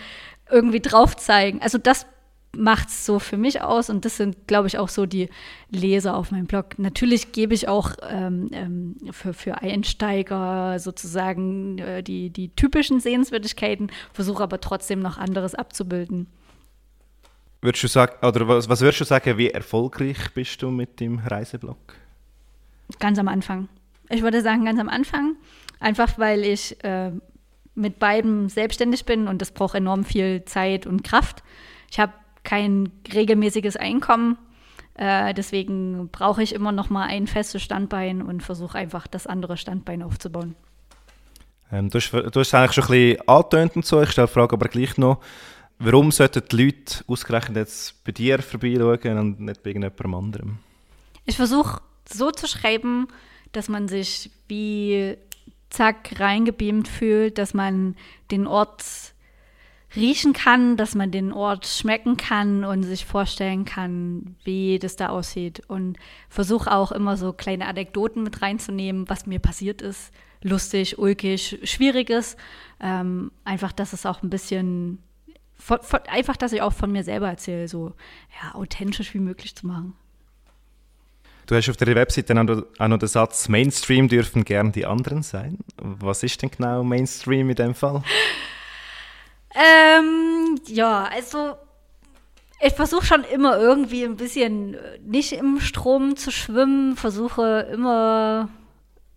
[0.49, 1.61] irgendwie drauf zeigen.
[1.61, 2.05] Also das
[2.57, 5.29] macht es so für mich aus und das sind, glaube ich, auch so die
[5.69, 6.79] Leser auf meinem Blog.
[6.79, 13.91] Natürlich gebe ich auch ähm, ähm, für, für Einsteiger sozusagen äh, die, die typischen Sehenswürdigkeiten,
[14.11, 16.27] versuche aber trotzdem noch anderes abzubilden.
[17.61, 21.19] Würdest du sagen, oder was, was würdest du sagen, wie erfolgreich bist du mit dem
[21.19, 21.77] Reiseblog?
[22.99, 23.67] Ganz am Anfang.
[24.09, 25.35] Ich würde sagen, ganz am Anfang.
[25.79, 27.11] Einfach weil ich äh,
[27.75, 31.43] mit beiden selbstständig bin und das braucht enorm viel Zeit und Kraft.
[31.91, 32.13] Ich habe
[32.47, 34.37] kein regelmäßiges Einkommen.
[34.95, 39.57] Äh, deswegen brauche ich immer noch mal ein festes Standbein und versuche einfach das andere
[39.57, 40.55] Standbein aufzubauen.
[41.71, 44.01] Ähm, du, hast, du hast eigentlich schon ein bisschen angetönt und so.
[44.01, 45.19] Ich stelle die Frage aber gleich noch.
[45.77, 50.59] Warum sollten die Leute ausgerechnet jetzt bei dir vorbeischauen und nicht bei irgendjemandem anderem?
[51.25, 53.09] Ich versuche so zu schreiben,
[53.51, 55.17] dass man sich wie
[55.69, 57.97] zack reingebeamt fühlt, dass man
[58.31, 58.85] den Ort
[59.95, 65.09] riechen kann, dass man den Ort schmecken kann und sich vorstellen kann, wie das da
[65.09, 65.61] aussieht.
[65.67, 65.97] Und
[66.29, 70.11] versuche auch immer so kleine Anekdoten mit reinzunehmen, was mir passiert ist.
[70.43, 72.37] Lustig, ulkig, schwieriges.
[72.79, 74.99] Ähm, einfach, dass es auch ein bisschen
[75.55, 77.93] von, von, einfach, dass ich auch von mir selber erzähle, so
[78.41, 79.93] ja, authentisch wie möglich zu machen.
[81.47, 85.59] Du hast auf der Webseite auch noch den Satz, Mainstream dürfen gern die anderen sein.
[85.77, 88.03] Was ist denn genau Mainstream in dem Fall?
[89.57, 91.55] Ähm, ja, also
[92.59, 98.49] ich versuche schon immer irgendwie ein bisschen äh, nicht im Strom zu schwimmen, versuche immer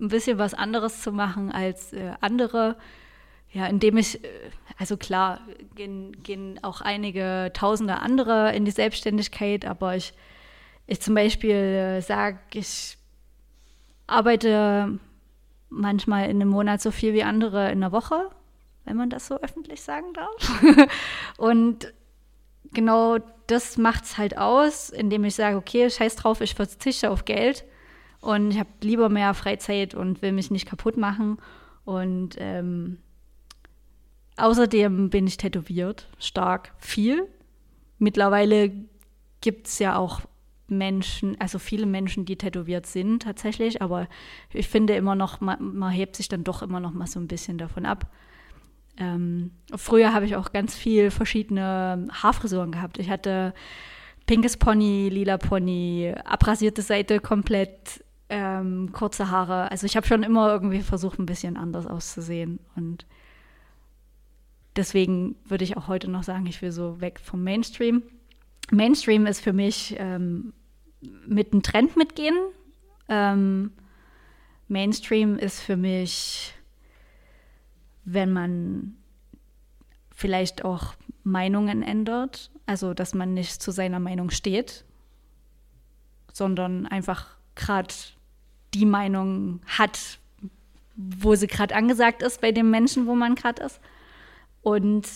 [0.01, 2.77] ein bisschen was anderes zu machen als äh, andere.
[3.53, 4.29] Ja, indem ich, äh,
[4.79, 5.41] also klar,
[5.75, 10.15] gehen, gehen auch einige tausende andere in die Selbstständigkeit, aber ich,
[10.87, 12.97] ich zum Beispiel äh, sage, ich
[14.07, 14.99] arbeite
[15.69, 18.31] manchmal in einem Monat so viel wie andere in der Woche,
[18.85, 20.89] wenn man das so öffentlich sagen darf.
[21.39, 21.93] Und
[22.73, 27.25] genau das macht es halt aus, indem ich sage, okay, scheiß drauf, ich verzichte auf
[27.25, 27.65] Geld
[28.21, 31.39] und ich habe lieber mehr Freizeit und will mich nicht kaputt machen.
[31.85, 32.99] Und ähm,
[34.41, 37.29] Außerdem bin ich tätowiert, stark, viel.
[37.99, 38.73] Mittlerweile
[39.43, 40.23] gibt es ja auch
[40.67, 44.09] Menschen, also viele Menschen, die tätowiert sind tatsächlich, aber
[44.53, 47.27] ich finde immer noch, man, man hebt sich dann doch immer noch mal so ein
[47.27, 48.11] bisschen davon ab.
[49.01, 52.99] Ähm, früher habe ich auch ganz viel verschiedene Haarfrisuren gehabt.
[52.99, 53.55] Ich hatte
[54.27, 59.71] pinkes Pony, lila Pony, abrasierte Seite komplett, ähm, kurze Haare.
[59.71, 63.07] Also ich habe schon immer irgendwie versucht, ein bisschen anders auszusehen und
[64.77, 68.03] deswegen würde ich auch heute noch sagen, ich will so weg vom Mainstream.
[68.71, 70.53] Mainstream ist für mich ähm,
[71.27, 72.37] mit einem Trend mitgehen.
[73.09, 73.73] Ähm,
[74.69, 76.55] Mainstream ist für mich,
[78.05, 78.97] wenn man
[80.11, 84.85] vielleicht auch Meinungen ändert, also dass man nicht zu seiner Meinung steht,
[86.33, 87.95] sondern einfach gerade
[88.75, 90.19] die Meinung hat,
[90.97, 93.81] wo sie gerade angesagt ist bei dem Menschen, wo man gerade ist.
[94.63, 95.09] Und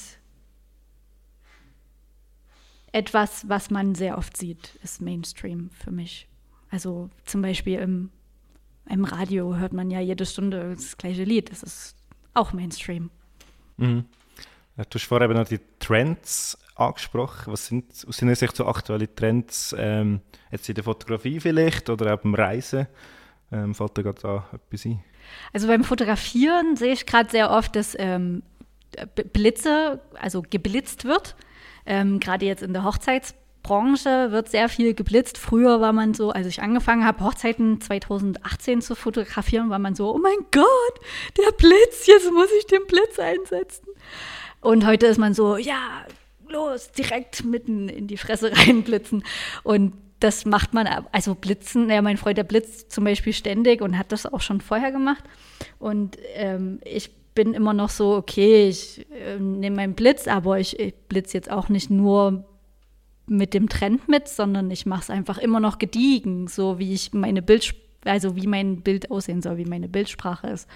[2.92, 6.28] etwas, was man sehr oft sieht, ist Mainstream für mich.
[6.70, 8.10] Also zum Beispiel im,
[8.88, 11.50] im Radio hört man ja jede Stunde das gleiche Lied.
[11.50, 11.96] Das ist
[12.34, 13.10] auch Mainstream.
[13.76, 14.04] Mhm.
[14.76, 17.52] Du hast vorher eben noch die Trends angesprochen.
[17.52, 20.20] Was sind aus deiner Sicht so aktuelle Trends, ähm,
[20.50, 22.88] jetzt in der Fotografie vielleicht oder auch beim Reisen?
[23.52, 25.02] Ähm, fällt dir gerade da etwas ein?
[25.52, 28.42] Also beim Fotografieren sehe ich gerade sehr oft, dass ähm,
[29.32, 31.36] Blitze, also geblitzt wird.
[31.86, 32.84] Ähm, Gerade jetzt in der
[33.64, 35.38] Hochzeitsbranche wird sehr viel geblitzt.
[35.38, 40.14] Früher war man so, als ich angefangen habe, Hochzeiten 2018 zu fotografieren, war man so,
[40.14, 41.00] oh mein Gott,
[41.38, 43.86] der Blitz, jetzt muss ich den Blitz einsetzen.
[44.60, 46.06] Und heute ist man so, ja,
[46.48, 49.24] los, direkt mitten in die Fresse reinblitzen.
[49.62, 53.98] Und das macht man, also blitzen, ja, mein Freund, der blitzt zum Beispiel ständig und
[53.98, 55.24] hat das auch schon vorher gemacht.
[55.78, 60.78] Und ähm, ich bin immer noch so, okay, ich äh, nehme meinen Blitz, aber ich,
[60.78, 62.44] ich blitze jetzt auch nicht nur
[63.26, 67.12] mit dem Trend mit, sondern ich mache es einfach immer noch gediegen, so wie ich
[67.12, 70.68] meine Bild, also wie mein Bild aussehen soll, wie meine Bildsprache ist.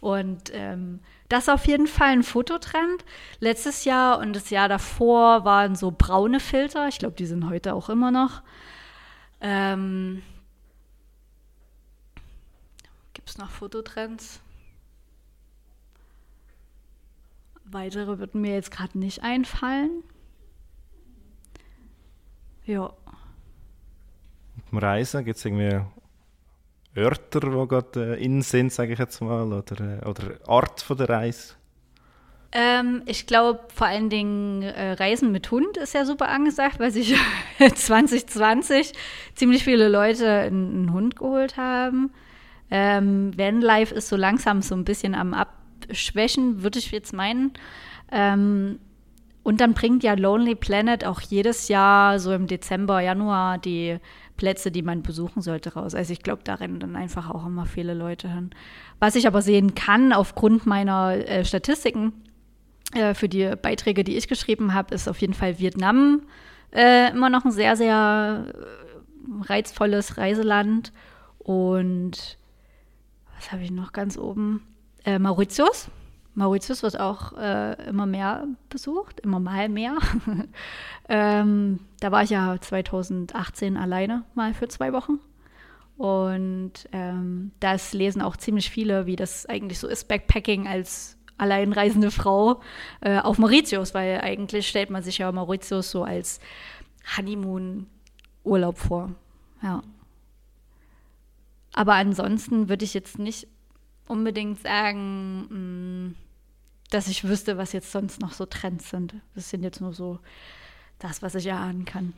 [0.00, 3.04] Und ähm, das ist auf jeden Fall ein Fototrend.
[3.40, 6.88] Letztes Jahr und das Jahr davor waren so braune Filter.
[6.88, 8.42] Ich glaube, die sind heute auch immer noch.
[9.40, 10.22] Ähm,
[13.12, 14.40] Gibt es noch Fototrends?
[17.64, 20.02] Weitere würden mir jetzt gerade nicht einfallen.
[22.68, 22.92] Ja.
[24.70, 25.80] Beim Reisen gibt es irgendwie
[26.94, 30.98] Örter, die gerade äh, in sind, sage ich jetzt mal, oder, äh, oder Art von
[30.98, 31.54] der Reise?
[32.52, 36.90] Ähm, ich glaube, vor allen Dingen äh, Reisen mit Hund ist ja super angesagt, weil
[36.90, 37.14] sich
[37.74, 38.92] 2020
[39.34, 42.10] ziemlich viele Leute einen, einen Hund geholt haben.
[42.70, 47.52] Ähm, Vanlife ist so langsam so ein bisschen am Abschwächen, würde ich jetzt meinen.
[48.12, 48.78] Ähm,
[49.48, 53.96] und dann bringt ja Lonely Planet auch jedes Jahr so im Dezember, Januar die
[54.36, 55.94] Plätze, die man besuchen sollte, raus.
[55.94, 58.50] Also ich glaube, da rennen dann einfach auch immer viele Leute hin.
[58.98, 62.12] Was ich aber sehen kann aufgrund meiner äh, Statistiken,
[62.92, 66.24] äh, für die Beiträge, die ich geschrieben habe, ist auf jeden Fall Vietnam
[66.70, 70.92] äh, immer noch ein sehr, sehr äh, reizvolles Reiseland.
[71.38, 72.36] Und
[73.34, 74.62] was habe ich noch ganz oben?
[75.06, 75.88] Äh, Mauritius.
[76.38, 79.98] Mauritius wird auch äh, immer mehr besucht, immer mal mehr.
[81.08, 85.18] ähm, da war ich ja 2018 alleine mal für zwei Wochen.
[85.96, 92.12] Und ähm, das lesen auch ziemlich viele, wie das eigentlich so ist, Backpacking als alleinreisende
[92.12, 92.60] Frau
[93.00, 96.38] äh, auf Mauritius, weil eigentlich stellt man sich ja Mauritius so als
[97.16, 99.10] Honeymoon-Urlaub vor.
[99.60, 99.82] Ja.
[101.72, 103.48] Aber ansonsten würde ich jetzt nicht
[104.06, 106.14] unbedingt sagen, mh, mm,
[106.90, 109.14] dass ich wüsste, was jetzt sonst noch so Trends sind.
[109.34, 110.18] Das sind jetzt nur so
[110.98, 112.14] das, was ich erahnen kann.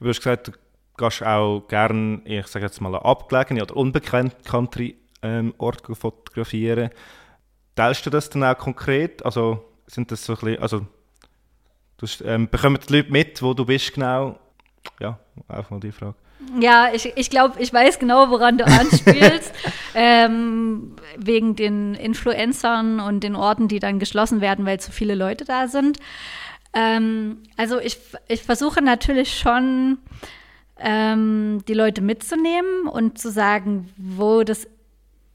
[0.00, 0.52] Du hast gesagt, du
[0.96, 6.90] gehst auch gerne, ich sage jetzt mal, abgelegene oder unbekannte ähm, Orte fotografieren.
[7.74, 9.24] Teilst du das dann auch konkret?
[9.24, 10.86] Also sind das so ein bisschen, also
[11.96, 14.38] du, ähm, bekommen die Leute mit, wo du bist genau?
[14.98, 15.18] Ja,
[15.48, 16.14] einfach mal die Frage.
[16.60, 19.52] Ja, ich, ich glaube, ich weiß genau, woran du anspielst.
[19.94, 25.44] ähm, wegen den Influencern und den Orten, die dann geschlossen werden, weil zu viele Leute
[25.44, 25.98] da sind.
[26.72, 29.98] Ähm, also ich, ich versuche natürlich schon,
[30.78, 34.66] ähm, die Leute mitzunehmen und zu sagen, wo das,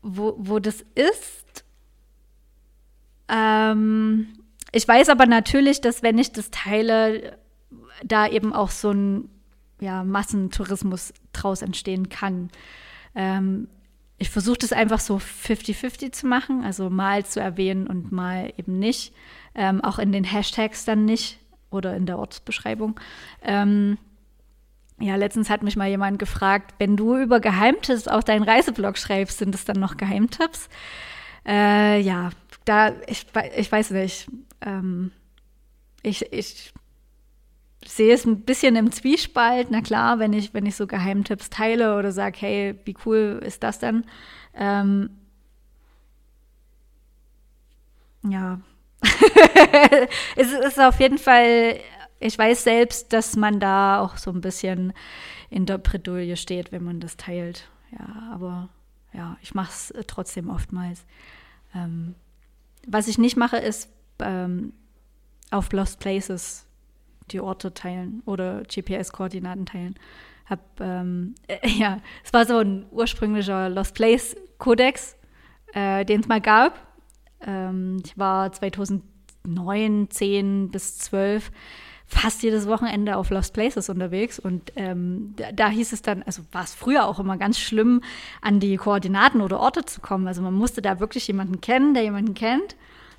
[0.01, 1.45] wo, wo das ist
[3.27, 4.27] ähm,
[4.71, 7.37] ich weiß aber natürlich, dass wenn ich das teile,
[8.03, 9.29] da eben auch so ein
[9.79, 12.49] ja, Massentourismus draus entstehen kann.
[13.13, 13.67] Ähm,
[14.17, 18.79] ich versuche das einfach so 50-50 zu machen, also mal zu erwähnen und mal eben
[18.79, 19.13] nicht.
[19.53, 22.99] Ähm, auch in den Hashtags dann nicht oder in der Ortsbeschreibung.
[23.41, 23.97] Ähm,
[24.99, 29.39] ja, letztens hat mich mal jemand gefragt, wenn du über Geheimtipps auf deinen Reiseblog schreibst,
[29.39, 30.69] sind es dann noch Geheimtipps?
[31.45, 32.29] Äh, ja,
[32.63, 33.25] da, ich,
[33.57, 34.27] ich weiß nicht.
[34.61, 35.11] Ähm,
[36.01, 36.73] ich, ich
[37.87, 39.67] sehe es ein bisschen im Zwiespalt.
[39.71, 43.63] Na klar, wenn ich, wenn ich so Geheimtipps teile oder sage, hey, wie cool ist
[43.63, 44.05] das denn?
[44.53, 45.09] Ähm,
[48.23, 48.59] ja.
[50.35, 51.79] es ist auf jeden Fall,
[52.19, 54.93] ich weiß selbst, dass man da auch so ein bisschen
[55.49, 57.69] in der Bredouille steht, wenn man das teilt.
[57.91, 58.69] Ja, aber
[59.13, 61.05] ja, ich mache es trotzdem oftmals.
[61.73, 62.15] Ähm,
[62.87, 64.73] was ich nicht mache, ist ähm,
[65.51, 66.64] auf Lost Places
[67.31, 69.95] die Orte teilen oder GPS-Koordinaten teilen.
[70.45, 75.15] Hab, ähm, äh, ja, es war so ein ursprünglicher Lost Place Kodex,
[75.73, 76.79] äh, den es mal gab.
[77.45, 81.51] Ähm, ich war 2009, 10 bis 12
[82.07, 86.43] fast jedes Wochenende auf Lost Places unterwegs und ähm, da, da, hieß es dann, also
[86.51, 88.01] war es früher auch immer ganz schlimm,
[88.41, 90.27] an die Koordinaten oder Orte zu kommen.
[90.27, 92.75] Also man musste da wirklich jemanden kennen, der jemanden kennt,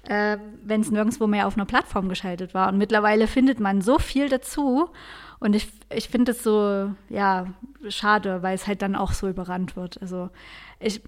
[0.09, 2.69] äh, wenn es nirgendwo mehr auf einer Plattform geschaltet war.
[2.69, 4.91] Und mittlerweile findet man so viel dazu
[5.39, 7.47] und ich, ich finde es so, ja,
[7.89, 10.01] schade, weil es halt dann auch so überrannt wird.
[10.01, 10.31] Also
[10.81, 11.03] ich,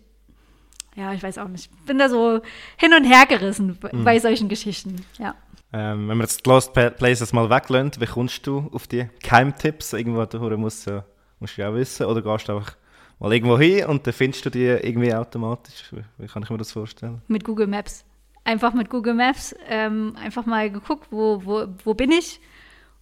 [0.97, 1.71] ja, ich weiß auch nicht.
[1.87, 2.41] Bin da so
[2.77, 4.05] hin und her gerissen mhm.
[4.05, 5.35] bei solchen Geschichten, ja.
[5.71, 9.93] Ähm, wenn wir jetzt die Lost Places mal weglassen, wie kommst du auf die Keimtipps?
[9.93, 11.03] Irgendwo da musst, äh,
[11.41, 12.07] musst du ja auch wissen.
[12.07, 12.75] Oder gehst du einfach
[13.19, 15.93] mal irgendwo hin und dann findest du die irgendwie automatisch?
[16.17, 17.21] Wie kann ich mir das vorstellen?
[17.29, 18.05] Mit Google Maps.
[18.49, 22.41] Einfach mit Google Maps ähm, einfach mal geguckt, wo, wo, wo bin ich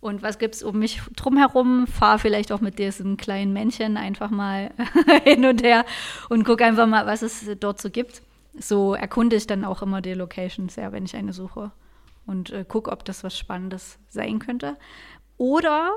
[0.01, 1.87] und was gibt es um mich drumherum.
[1.87, 4.73] Fahre vielleicht auch mit diesem kleinen Männchen einfach mal
[5.23, 5.85] hin und her
[6.31, 8.23] und gucke einfach mal, was es dort so gibt.
[8.59, 11.71] So erkunde ich dann auch immer die Locations, ja, wenn ich eine suche
[12.27, 14.77] und äh, gucke, ob das was Spannendes sein könnte.
[15.37, 15.93] Oder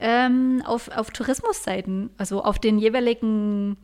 [0.00, 3.78] ähm, auf, auf Tourismusseiten, also auf den jeweiligen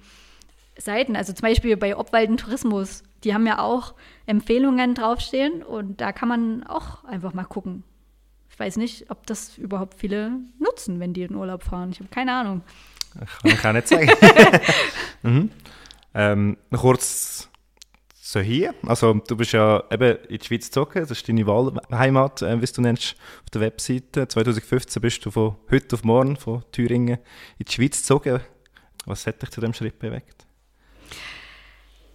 [0.77, 3.95] Seiten, also zum Beispiel bei Obwalden Tourismus, die haben ja auch
[4.27, 7.85] Empfehlungen draufstehen und da kann man auch einfach mal gucken.
[8.51, 11.91] Ich weiß nicht, ob das überhaupt viele nutzen, wenn die in Urlaub fahren.
[11.93, 12.63] Ich habe keine Ahnung.
[13.43, 14.11] Kann ich auch nicht sagen.
[15.23, 15.51] mhm.
[16.15, 17.49] ähm, kurz
[18.29, 18.75] so hier.
[18.87, 22.67] Also du bist ja eben in die Schweiz gezogen, das ist deine Wahlheimat, äh, wie
[22.67, 24.29] du nennst, auf der Webseite.
[24.29, 27.19] 2015 bist du von heute auf morgen von Thüringen
[27.59, 28.41] in die Schweiz gezogen.
[29.07, 30.48] Was hat dich zu dem Schritt bewegt?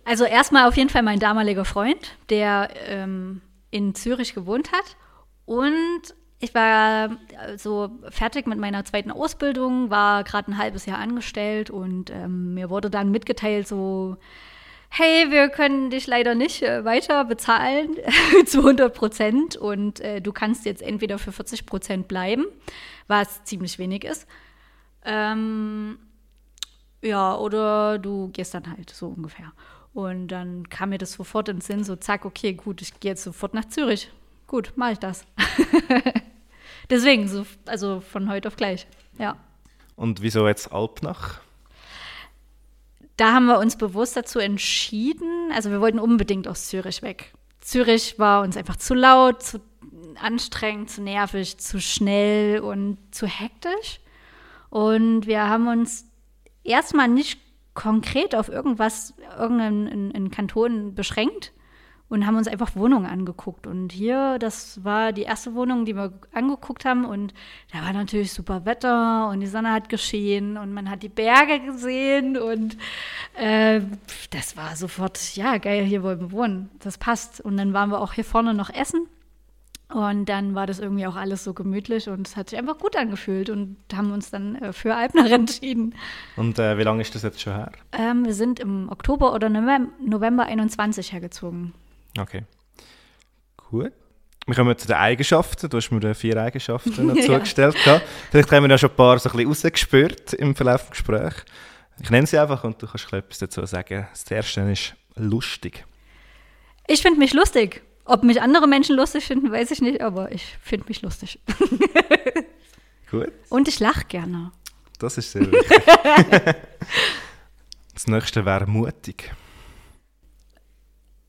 [0.05, 3.41] Also erstmal auf jeden Fall mein damaliger Freund, der ähm,
[3.71, 4.97] in Zürich gewohnt hat.
[5.45, 6.01] Und
[6.39, 11.69] ich war äh, so fertig mit meiner zweiten Ausbildung, war gerade ein halbes Jahr angestellt
[11.69, 14.17] und ähm, mir wurde dann mitgeteilt, so
[14.95, 17.97] hey, wir können dich leider nicht äh, weiter bezahlen
[18.45, 22.45] zu 100 Prozent und äh, du kannst jetzt entweder für 40 Prozent bleiben,
[23.07, 24.27] was ziemlich wenig ist.
[25.03, 25.97] Ähm,
[27.01, 29.51] ja, oder du gehst dann halt so ungefähr.
[29.93, 33.23] Und dann kam mir das sofort ins Sinn, so zack, okay, gut, ich gehe jetzt
[33.23, 34.09] sofort nach Zürich.
[34.47, 35.25] Gut, mache ich das.
[36.89, 38.87] Deswegen, so, also von heute auf gleich,
[39.17, 39.37] ja.
[39.95, 41.41] Und wieso jetzt Alpnach?
[43.17, 47.33] da haben wir uns bewusst dazu entschieden, also wir wollten unbedingt aus Zürich weg.
[47.61, 49.61] Zürich war uns einfach zu laut, zu
[50.19, 53.99] anstrengend, zu nervig, zu schnell und zu hektisch.
[54.69, 56.05] Und wir haben uns
[56.63, 57.39] erstmal nicht
[57.73, 61.53] konkret auf irgendwas, irgendeinen Kanton beschränkt,
[62.13, 63.65] und haben uns einfach Wohnungen angeguckt.
[63.65, 67.05] Und hier, das war die erste Wohnung, die wir angeguckt haben.
[67.05, 67.33] Und
[67.71, 71.59] da war natürlich super Wetter und die Sonne hat geschehen und man hat die Berge
[71.59, 72.37] gesehen.
[72.37, 72.77] Und
[73.35, 73.81] äh,
[74.29, 76.69] das war sofort, ja, geil, hier wollen wir wohnen.
[76.79, 77.41] Das passt.
[77.41, 79.07] Und dann waren wir auch hier vorne noch essen.
[79.93, 82.95] Und dann war das irgendwie auch alles so gemütlich und es hat sich einfach gut
[82.95, 85.93] angefühlt und haben uns dann äh, für Alpner entschieden.
[86.35, 87.71] Und äh, wie lange ist das jetzt schon her?
[87.91, 91.75] Ähm, wir sind im Oktober oder November, November 21 hergezogen.
[92.17, 92.41] Okay.
[93.69, 93.91] Gut.
[94.47, 95.69] Wir kommen zu den Eigenschaften.
[95.69, 97.75] Du hast mir vier Eigenschaften noch zugestellt.
[97.85, 98.01] ja.
[98.31, 101.45] Vielleicht haben wir da schon ein paar so ein bisschen rausgespürt im Verlauf des Gesprächs.
[102.01, 104.07] Ich nenne sie einfach und du kannst etwas dazu sagen.
[104.11, 105.85] Das erste ist lustig.
[106.87, 107.83] Ich finde mich lustig.
[108.05, 111.39] Ob mich andere Menschen lustig finden, weiß ich nicht, aber ich finde mich lustig.
[113.11, 113.31] Gut.
[113.49, 114.51] Und ich lache gerne.
[114.99, 115.83] Das ist sehr wichtig.
[117.93, 119.31] das nächste wäre mutig.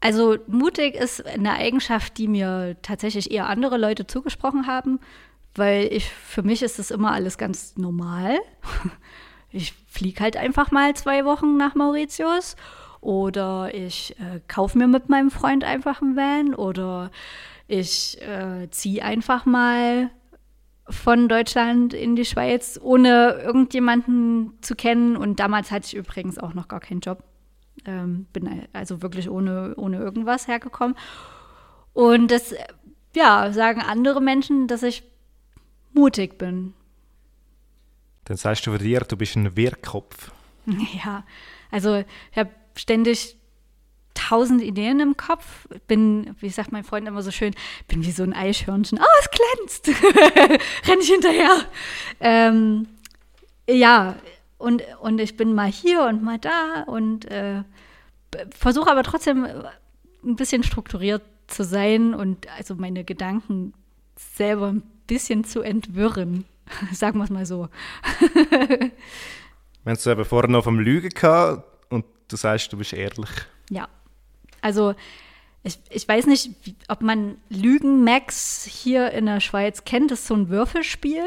[0.00, 5.00] Also mutig ist eine Eigenschaft, die mir tatsächlich eher andere Leute zugesprochen haben,
[5.54, 8.38] weil ich für mich ist das immer alles ganz normal.
[9.50, 12.56] Ich fliege halt einfach mal zwei Wochen nach Mauritius
[13.04, 17.10] oder ich äh, kaufe mir mit meinem Freund einfach einen Van oder
[17.68, 20.10] ich äh, ziehe einfach mal
[20.88, 25.16] von Deutschland in die Schweiz, ohne irgendjemanden zu kennen.
[25.16, 27.22] Und damals hatte ich übrigens auch noch gar keinen Job.
[27.86, 30.96] Ähm, bin also wirklich ohne, ohne irgendwas hergekommen.
[31.92, 32.54] Und das,
[33.14, 35.02] ja, sagen andere Menschen, dass ich
[35.92, 36.72] mutig bin.
[38.24, 40.32] Dann sagst du für dir, du bist ein Wirrkopf.
[41.04, 41.24] Ja,
[41.70, 43.36] also ich habe ständig
[44.14, 45.66] tausend Ideen im Kopf.
[45.86, 47.54] Bin, wie sagt mein Freund immer so schön,
[47.88, 48.98] bin wie so ein Eichhörnchen.
[49.00, 49.88] Oh, es glänzt!
[50.88, 51.50] Renn ich hinterher.
[52.20, 52.86] Ähm,
[53.68, 54.16] ja,
[54.58, 57.62] und, und ich bin mal hier und mal da und äh,
[58.56, 59.46] versuche aber trotzdem
[60.24, 63.74] ein bisschen strukturiert zu sein und also meine Gedanken
[64.16, 66.44] selber ein bisschen zu entwirren.
[66.92, 67.68] Sagen wir es mal so.
[69.84, 71.73] Wenn du eben vorher noch vom gehabt und
[72.34, 73.30] du sagst, du bist ehrlich.
[73.70, 73.88] Ja.
[74.60, 74.94] Also
[75.62, 76.50] ich, ich weiß nicht,
[76.88, 80.10] ob man Lügen Max hier in der Schweiz kennt.
[80.10, 81.24] Das ist so ein Würfelspiel.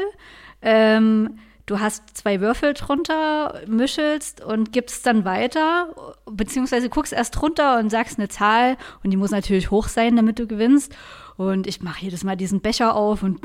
[0.62, 7.78] Ähm, du hast zwei Würfel drunter, mischelst und gibst dann weiter, beziehungsweise guckst erst drunter
[7.78, 10.94] und sagst eine Zahl und die muss natürlich hoch sein, damit du gewinnst.
[11.38, 13.40] Und ich mache jedes Mal diesen Becher auf und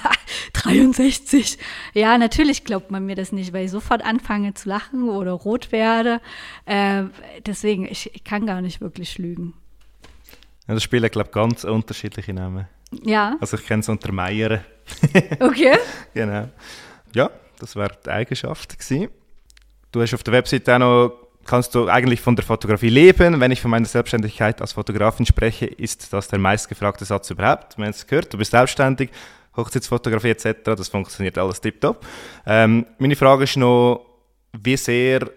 [0.54, 1.58] 63.
[1.92, 5.70] Ja, natürlich glaubt man mir das nicht, weil ich sofort anfange zu lachen oder rot
[5.70, 6.22] werde.
[6.64, 7.04] Äh,
[7.44, 9.52] deswegen, ich, ich, kann gar nicht wirklich lügen.
[10.66, 12.66] Ja, das Spiel hat, glaube ich, ganz unterschiedliche Namen.
[13.04, 13.36] Ja.
[13.38, 14.64] Also ich kenne es unter Meier.
[15.40, 15.76] okay.
[16.14, 16.48] genau.
[17.14, 19.10] Ja, das wäre die Eigenschaft gewesen.
[19.92, 23.40] Du hast auf der Website auch noch kannst du eigentlich von der Fotografie leben.
[23.40, 27.76] Wenn ich von meiner Selbstständigkeit als Fotografin spreche, ist das der meistgefragte Satz überhaupt.
[27.78, 29.10] Wir haben es gehört, du bist selbstständig,
[29.56, 32.04] Hochzeitsfotografie etc., das funktioniert alles tiptop.
[32.44, 34.04] Ähm, meine Frage ist noch,
[34.52, 35.30] wie sehr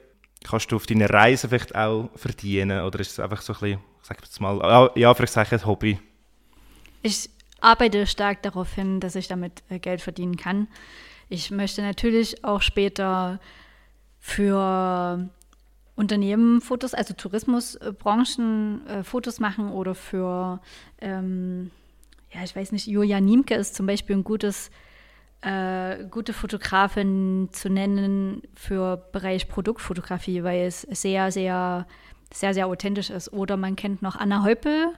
[0.44, 2.82] kannst du auf deine Reise vielleicht auch verdienen?
[2.82, 6.00] Oder ist es einfach so ein bisschen, sag jetzt mal, ja, vielleicht ein Hobby?
[7.02, 7.30] Ich
[7.62, 10.68] arbeite stark darauf hin, dass ich damit äh, Geld verdienen kann.
[11.30, 13.40] Ich möchte natürlich auch später
[14.20, 15.30] für
[16.00, 20.62] Unternehmen Fotos, also Tourismusbranchen äh, Fotos machen oder für,
[21.02, 21.72] ähm,
[22.32, 24.72] ja, ich weiß nicht, Julia Niemke ist zum Beispiel ein gutes,
[25.42, 31.86] äh, gute Fotografin zu nennen für Bereich Produktfotografie, weil es sehr, sehr,
[32.34, 33.34] sehr, sehr authentisch ist.
[33.34, 34.94] Oder man kennt noch Anna Heupel,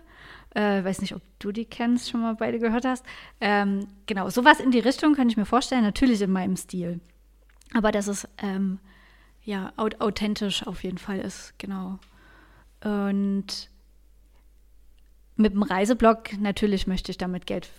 [0.54, 3.04] äh, weiß nicht, ob du die kennst, schon mal beide gehört hast.
[3.40, 7.00] Ähm, genau, sowas in die Richtung kann ich mir vorstellen, natürlich in meinem Stil.
[7.74, 8.78] Aber das ist ähm,
[9.44, 12.00] ja, authentisch auf jeden Fall ist, genau.
[12.84, 13.70] Und
[15.36, 17.70] mit dem Reiseblog natürlich möchte ich damit Geld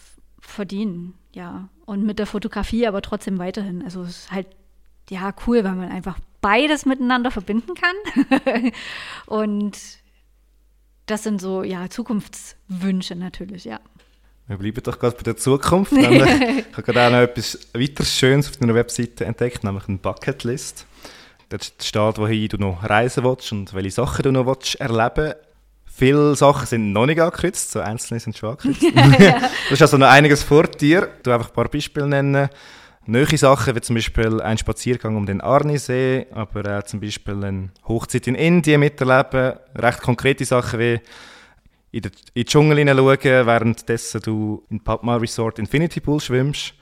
[0.41, 1.69] verdienen, ja.
[1.87, 3.83] Und mit der Fotografie aber trotzdem weiterhin.
[3.83, 4.47] Also es ist halt,
[5.09, 8.73] ja, cool, weil man einfach beides miteinander verbinden kann.
[9.27, 9.79] Und
[11.07, 13.81] das sind so, ja, Zukunftswünsche natürlich, ja.
[14.49, 15.93] Wir bleiben doch gerade bei der Zukunft.
[15.93, 20.87] ich habe gerade auch noch etwas weiteres Schönes auf deiner Webseite entdeckt, nämlich eine Bucketlist.
[21.53, 25.35] Dort steht, wohin du noch reisen willst und welche Sachen du noch willst erleben
[25.95, 28.83] Viele Sachen sind noch nicht angekürzt, so einzelne sind schon angekürzt.
[29.69, 31.11] Du hast also noch einiges vor dir.
[31.23, 32.49] Du einfach ein paar Beispiele nennen.
[33.05, 37.69] Neue Sachen, wie zum Beispiel ein Spaziergang um den Arnisee, aber auch zum Beispiel eine
[37.87, 39.59] Hochzeit in Indien miterleben.
[39.77, 41.01] Recht konkrete Sachen wie
[41.91, 46.73] in den, in den Dschungel hineinschauen, währenddessen du in Padma Resort Infinity Pool schwimmst.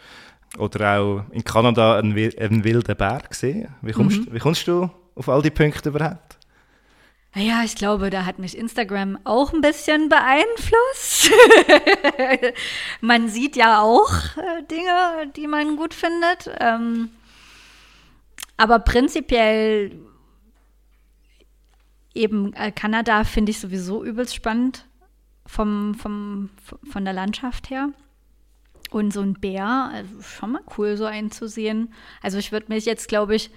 [0.58, 3.68] Oder auch in Kanada einen, einen wilden Bär gesehen.
[3.82, 4.34] Wie kommst, mhm.
[4.34, 6.38] wie kommst du auf all die Punkte überhaupt?
[7.36, 11.30] Ja, ich glaube, da hat mich Instagram auch ein bisschen beeinflusst.
[13.00, 16.50] man sieht ja auch äh, Dinge, die man gut findet.
[16.58, 17.10] Ähm,
[18.56, 19.92] aber prinzipiell
[22.14, 24.86] eben äh, Kanada finde ich sowieso übelst spannend
[25.46, 26.50] vom, vom,
[26.90, 27.90] von der Landschaft her.
[28.90, 31.92] Und so ein Bär, also schon mal cool, so einen zu sehen.
[32.22, 33.50] Also ich würde mich jetzt, glaube ich,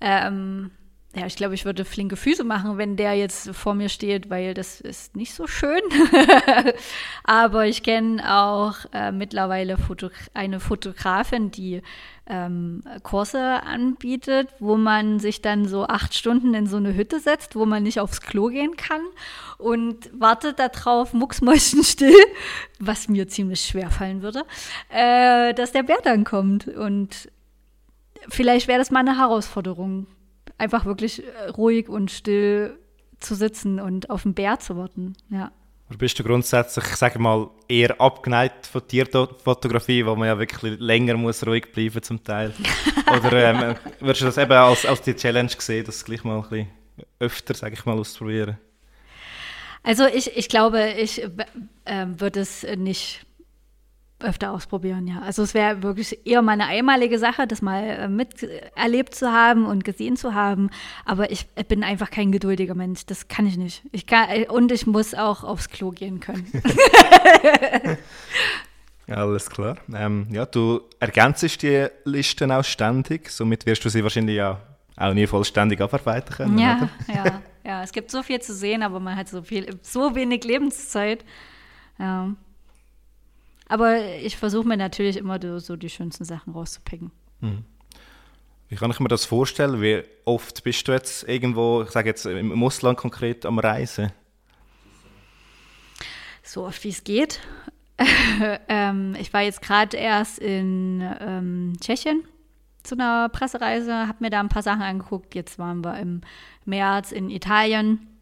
[0.00, 0.70] ähm,
[1.16, 4.52] ja, ich glaube, ich würde flinke Füße machen, wenn der jetzt vor mir steht, weil
[4.52, 5.80] das ist nicht so schön.
[7.24, 11.80] Aber ich kenne auch äh, mittlerweile Foto eine Fotografin, die
[12.26, 17.56] ähm, Kurse anbietet, wo man sich dann so acht Stunden in so eine Hütte setzt,
[17.56, 19.00] wo man nicht aufs Klo gehen kann
[19.56, 22.14] und wartet darauf, mucksmäuschenstill,
[22.78, 24.42] was mir ziemlich schwer fallen würde,
[24.90, 26.68] äh, dass der Bär dann kommt.
[26.68, 27.30] Und
[28.28, 30.08] vielleicht wäre das mal eine Herausforderung,
[30.58, 32.78] einfach wirklich äh, ruhig und still
[33.18, 35.14] zu sitzen und auf den Bär zu warten.
[35.30, 35.50] Ja.
[35.88, 40.78] Oder bist du grundsätzlich, ich sage mal, eher abgeneigt von Tierfotografie, wo man ja wirklich
[40.80, 42.52] länger muss ruhig bleiben zum Teil?
[43.06, 46.42] Oder ähm, würdest du das eben als, als die Challenge sehen, das gleich mal ein
[46.42, 46.68] bisschen
[47.20, 48.58] öfter, sage ich mal, auszuprobieren?
[49.84, 53.25] Also ich, ich glaube, ich äh, würde es nicht
[54.18, 55.20] öfter ausprobieren, ja.
[55.20, 59.66] Also es wäre wirklich eher mal eine einmalige Sache, das mal äh, miterlebt zu haben
[59.66, 60.70] und gesehen zu haben.
[61.04, 63.04] Aber ich bin einfach kein geduldiger Mensch.
[63.06, 63.82] Das kann ich nicht.
[63.92, 66.46] Ich kann, äh, und ich muss auch aufs Klo gehen können.
[69.08, 69.76] Alles klar.
[69.94, 73.30] Ähm, ja, du ergänzest die Listen auch ständig.
[73.30, 74.60] Somit wirst du sie wahrscheinlich ja
[74.96, 76.58] auch nie vollständig abarbeiten können.
[76.58, 77.82] Ja, ja, ja.
[77.82, 81.24] Es gibt so viel zu sehen, aber man hat so viel, so wenig Lebenszeit.
[81.98, 82.30] Ja.
[83.68, 87.10] Aber ich versuche mir natürlich immer so die schönsten Sachen rauszupicken.
[87.40, 87.64] Mhm.
[88.68, 89.80] Wie kann ich mir das vorstellen?
[89.80, 94.12] Wie oft bist du jetzt irgendwo, ich sage jetzt im Ausland konkret, am Reisen?
[96.42, 97.40] So oft wie es geht.
[98.68, 102.24] ähm, ich war jetzt gerade erst in ähm, Tschechien
[102.82, 105.34] zu einer Pressereise, habe mir da ein paar Sachen angeguckt.
[105.34, 106.20] Jetzt waren wir im
[106.64, 108.15] März in Italien.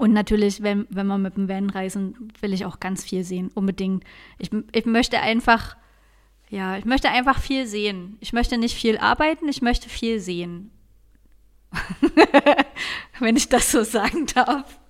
[0.00, 3.50] Und natürlich, wenn, wenn wir mit dem Van reisen, will ich auch ganz viel sehen,
[3.52, 4.02] unbedingt.
[4.38, 5.76] Ich, ich möchte einfach,
[6.48, 8.16] Ja, ich möchte einfach viel sehen.
[8.20, 10.70] Ich möchte nicht viel arbeiten, ich möchte viel sehen.
[13.20, 14.80] Wenn ich das so sagen darf.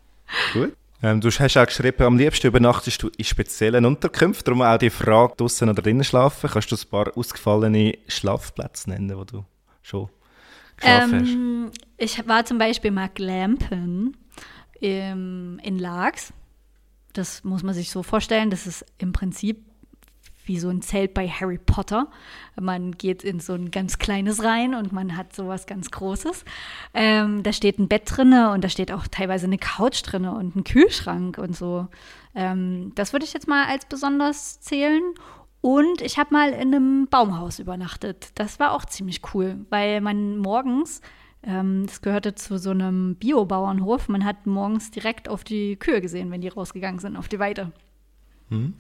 [0.53, 0.77] Gut.
[1.03, 4.45] Ähm, du hast auch geschrieben, am liebsten übernachtest du in speziellen Unterkünften.
[4.45, 6.49] Darum auch die Frage, draußen oder drinnen schlafen.
[6.49, 9.45] Kannst du ein paar ausgefallene Schlafplätze nennen, wo du
[9.83, 10.09] schon
[10.77, 11.85] geschlafen ähm, hast?
[11.97, 14.17] Ich war zum Beispiel mal glampen
[14.81, 16.33] im, in Laax.
[17.13, 18.51] Das muss man sich so vorstellen.
[18.51, 19.65] Das ist im Prinzip
[20.45, 22.09] wie so ein Zelt bei Harry Potter.
[22.61, 26.45] Man geht in so ein ganz kleines rein und man hat sowas ganz Großes.
[26.93, 30.57] Ähm, da steht ein Bett drinne und da steht auch teilweise eine Couch drinne und
[30.57, 31.87] ein Kühlschrank und so.
[32.35, 35.03] Ähm, das würde ich jetzt mal als besonders zählen.
[35.61, 38.31] Und ich habe mal in einem Baumhaus übernachtet.
[38.35, 41.01] Das war auch ziemlich cool, weil man morgens
[41.43, 44.09] ähm, das gehörte zu so einem Biobauernhof.
[44.09, 47.73] Man hat morgens direkt auf die Kühe gesehen, wenn die rausgegangen sind, auf die Weide.
[48.49, 48.75] Mhm.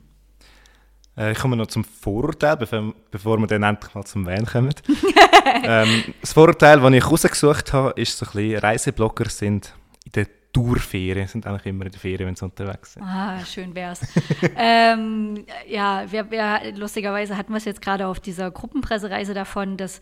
[1.17, 4.75] Äh, ich komme noch zum Vorurteil, bevor, bevor wir dann endlich mal zum Van kommen.
[5.65, 10.40] ähm, das Vorurteil, das ich rausgesucht habe, ist so ein bisschen, Reiseblogger sind in der
[10.53, 13.03] Tourferien, sind eigentlich immer in der Ferien, wenn sie unterwegs sind.
[13.05, 14.01] Ah, schön wär's.
[14.57, 20.01] ähm, ja, wir, wir, lustigerweise hatten wir es jetzt gerade auf dieser Gruppenpressereise davon, dass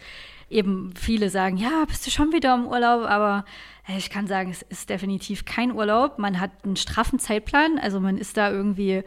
[0.49, 3.44] eben viele sagen, ja, bist du schon wieder im Urlaub, aber
[3.96, 6.18] ich kann sagen, es ist definitiv kein Urlaub.
[6.18, 9.03] Man hat einen straffen Zeitplan, also man ist da irgendwie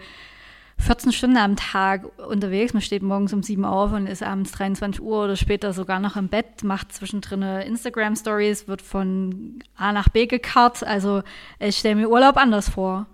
[0.81, 2.73] 14 Stunden am Tag unterwegs.
[2.73, 6.15] Man steht morgens um 7 auf und ist abends 23 Uhr oder später sogar noch
[6.15, 10.83] im Bett, macht zwischendrin Instagram-Stories, wird von A nach B gekarrt.
[10.83, 11.21] Also
[11.59, 13.07] ich stelle mir Urlaub anders vor.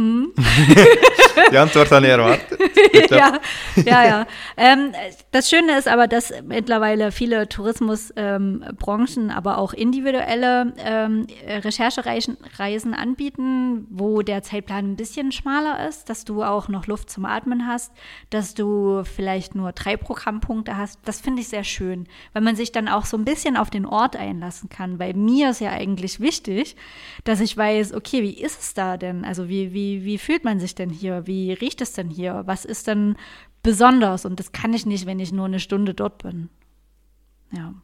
[0.00, 0.32] Hm?
[1.52, 2.58] Die Antwort habe ich erwartet.
[3.10, 3.38] ja,
[3.76, 4.26] ja, ja.
[4.56, 4.92] Ähm,
[5.30, 13.86] das Schöne ist aber, dass mittlerweile viele Tourismusbranchen, ähm, aber auch individuelle ähm, Recherchereisen anbieten,
[13.90, 17.92] wo der Zeitplan ein bisschen schmaler ist, dass du auch noch Luft zum Atmen hast,
[18.30, 21.00] dass du vielleicht nur drei Programmpunkte hast.
[21.04, 23.84] Das finde ich sehr schön, weil man sich dann auch so ein bisschen auf den
[23.84, 24.98] Ort einlassen kann.
[24.98, 26.76] Weil mir ist ja eigentlich wichtig,
[27.24, 29.24] dass ich weiß, okay, wie ist es da denn?
[29.24, 31.26] Also wie, wie, wie fühlt man sich denn hier?
[31.26, 32.42] Wie riecht es denn hier?
[32.46, 33.16] Was ist denn
[33.62, 34.24] besonders?
[34.24, 36.48] Und das kann ich nicht, wenn ich nur eine Stunde dort bin.
[37.52, 37.74] Ja.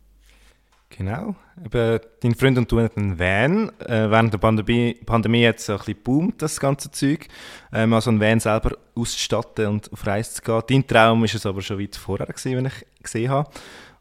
[0.91, 1.35] Genau.
[1.65, 3.69] Eben, dein Freund und du haben einen Van.
[3.81, 7.27] Äh, während der Pandemie, Pandemie hat es ein bisschen boomt, das ganze Zeug.
[7.73, 10.63] Ähm, also einen Van selber auszustatten und auf Reise zu gehen.
[10.69, 13.51] Dein Traum war es aber schon weit vorher, gewesen, wenn ich gesehen habe.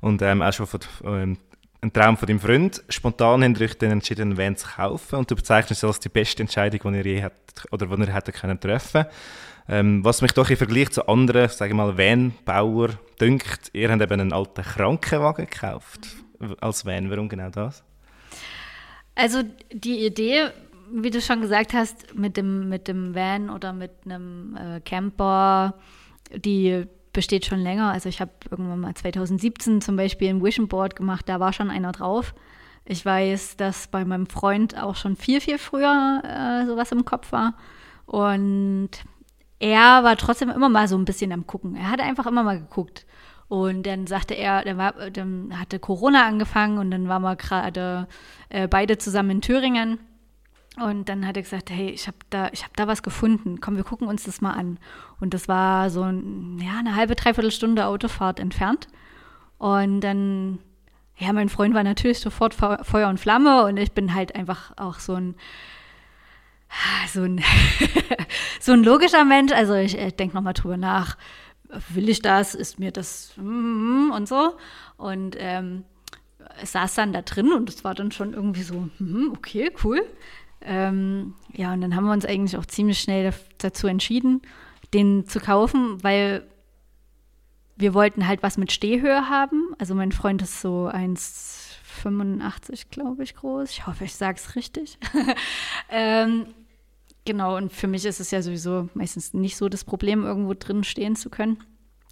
[0.02, 1.38] Und ähm, auch schon von, ähm,
[1.86, 2.84] ein Traum von deinem Freund.
[2.90, 6.00] Spontan habt ihr euch dann entschieden, einen Van zu kaufen und du bezeichnest es als
[6.00, 9.06] die beste Entscheidung, die ihr je habt, oder die ihr hättet können treffen
[9.70, 12.90] ähm, Was mich doch im Vergleich zu anderen, sage ich mal, Van-Bauer
[13.22, 16.08] dünkt, ihr habt eben einen alten Krankenwagen gekauft
[16.60, 17.10] als Van.
[17.10, 17.84] Warum genau das?
[19.14, 20.50] Also die Idee,
[20.92, 25.76] wie du schon gesagt hast, mit dem, mit dem Van oder mit einem äh, Camper,
[26.34, 26.86] die
[27.16, 27.92] besteht schon länger.
[27.92, 31.72] Also ich habe irgendwann mal 2017 zum Beispiel ein Vision Board gemacht, da war schon
[31.72, 32.36] einer drauf.
[32.86, 37.32] Ich weiß, dass bei meinem Freund auch schon viel, viel früher äh, sowas im Kopf
[37.32, 37.56] war.
[38.06, 38.92] Und
[39.58, 41.76] er war trotzdem immer mal so ein bisschen am Gucken.
[41.76, 43.08] Er hat einfach immer mal geguckt.
[43.48, 48.08] Und dann sagte er, dann, war, dann hatte Corona angefangen und dann waren wir gerade
[48.50, 50.00] äh, beide zusammen in Thüringen.
[50.78, 53.62] Und dann hat er gesagt, hey, ich habe da, hab da was gefunden.
[53.62, 54.78] Komm, wir gucken uns das mal an.
[55.22, 58.88] Und das war so ein, ja, eine halbe, dreiviertel Stunde Autofahrt entfernt.
[59.58, 60.60] Und dann,
[61.18, 65.00] ja, mein Freund war natürlich sofort Feuer und Flamme und ich bin halt einfach auch
[65.00, 65.36] so ein,
[67.08, 67.42] so ein,
[68.60, 69.54] so ein logischer Mensch.
[69.54, 71.18] Also ich, ich denke nochmal drüber nach.
[71.90, 72.54] Will ich das?
[72.54, 74.56] Ist mir das mm, und so?
[74.98, 75.84] Und ähm,
[76.64, 80.02] saß dann da drin und es war dann schon irgendwie so, mm, okay, cool.
[80.66, 84.42] Ähm, ja, und dann haben wir uns eigentlich auch ziemlich schnell dazu entschieden,
[84.94, 86.46] den zu kaufen, weil
[87.76, 89.74] wir wollten halt was mit Stehhöhe haben.
[89.78, 93.70] Also mein Freund ist so 1,85, glaube ich, groß.
[93.70, 94.98] Ich hoffe, ich sage es richtig.
[95.90, 96.48] ähm,
[97.26, 100.84] genau, und für mich ist es ja sowieso meistens nicht so das Problem, irgendwo drin
[100.84, 101.58] stehen zu können.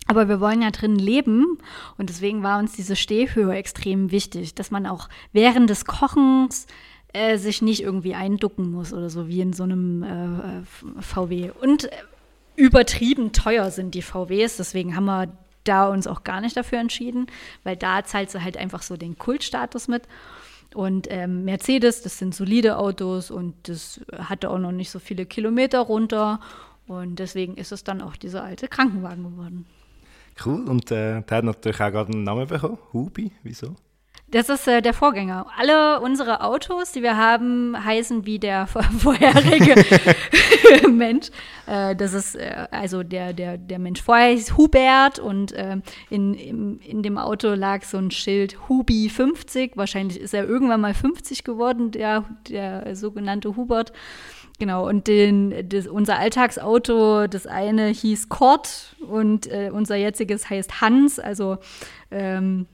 [0.08, 1.58] Aber wir wollen ja drin leben
[1.98, 6.68] und deswegen war uns diese Stehhöhe extrem wichtig, dass man auch während des Kochens
[7.14, 11.52] äh, sich nicht irgendwie einducken muss oder so wie in so einem äh, VW.
[11.62, 11.90] Und
[12.56, 15.28] übertrieben teuer sind die VWs, deswegen haben wir
[15.64, 17.28] da uns auch gar nicht dafür entschieden,
[17.64, 20.04] weil da zahlt du halt einfach so den Kultstatus mit.
[20.74, 25.26] Und ähm, Mercedes, das sind solide Autos und das hatte auch noch nicht so viele
[25.26, 26.40] Kilometer runter.
[26.88, 29.66] Und deswegen ist es dann auch dieser alte Krankenwagen geworden.
[30.44, 30.68] Cool.
[30.68, 32.80] Und äh, der hat natürlich auch gerade einen Namen bekommen.
[32.92, 33.76] Hubi, wieso?
[34.34, 35.46] Das ist äh, der Vorgänger.
[35.60, 38.66] Alle unsere Autos, die wir haben, heißen wie der
[38.98, 39.76] vorherige
[40.90, 41.28] Mensch.
[41.68, 45.78] Äh, das ist äh, also der, der, der Mensch vorher hieß Hubert und äh,
[46.10, 49.78] in, in, in dem Auto lag so ein Schild Hubi 50.
[49.78, 53.94] Wahrscheinlich ist er irgendwann mal 50 geworden, der, der sogenannte Hubert.
[54.58, 60.82] Genau, und den, das, unser Alltagsauto, das eine hieß Kort und äh, unser jetziges heißt
[60.82, 61.20] Hans.
[61.20, 61.58] Also
[62.10, 62.66] ähm,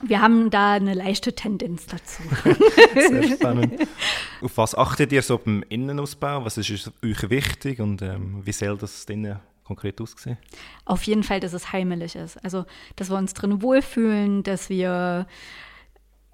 [0.00, 2.22] wir haben da eine leichte Tendenz dazu.
[2.94, 3.88] Sehr spannend.
[4.42, 6.44] Auf was achtet ihr so beim Innenausbau?
[6.44, 6.70] Was ist
[7.02, 10.36] euch wichtig und ähm, wie soll das drinnen konkret aussehen?
[10.84, 12.42] Auf jeden Fall, dass es heimelig ist.
[12.44, 12.66] Also,
[12.96, 15.26] dass wir uns drin wohlfühlen, dass wir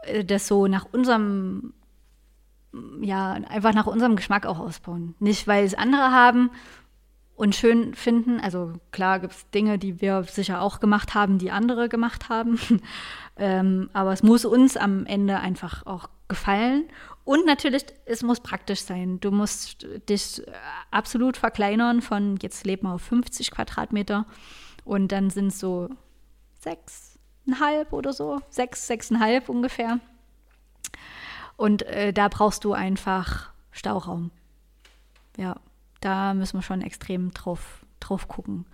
[0.03, 1.75] äh, das so nach unserem
[3.01, 5.17] ja, einfach nach unserem Geschmack auch ausbauen.
[5.19, 6.51] Nicht, weil es andere haben
[7.41, 8.38] und schön finden.
[8.38, 12.61] Also klar gibt es Dinge, die wir sicher auch gemacht haben, die andere gemacht haben.
[13.38, 16.84] ähm, aber es muss uns am Ende einfach auch gefallen.
[17.24, 19.20] Und natürlich, es muss praktisch sein.
[19.20, 20.43] Du musst dich
[20.91, 24.26] absolut verkleinern von, jetzt leben wir auf 50 Quadratmeter
[24.84, 25.88] und dann sind es so
[26.59, 29.99] sechseinhalb oder so, sechs, sechseinhalb ungefähr.
[31.57, 34.30] Und äh, da brauchst du einfach Stauraum.
[35.38, 35.57] Ja,
[36.01, 38.67] da müssen wir schon extrem drauf, drauf gucken.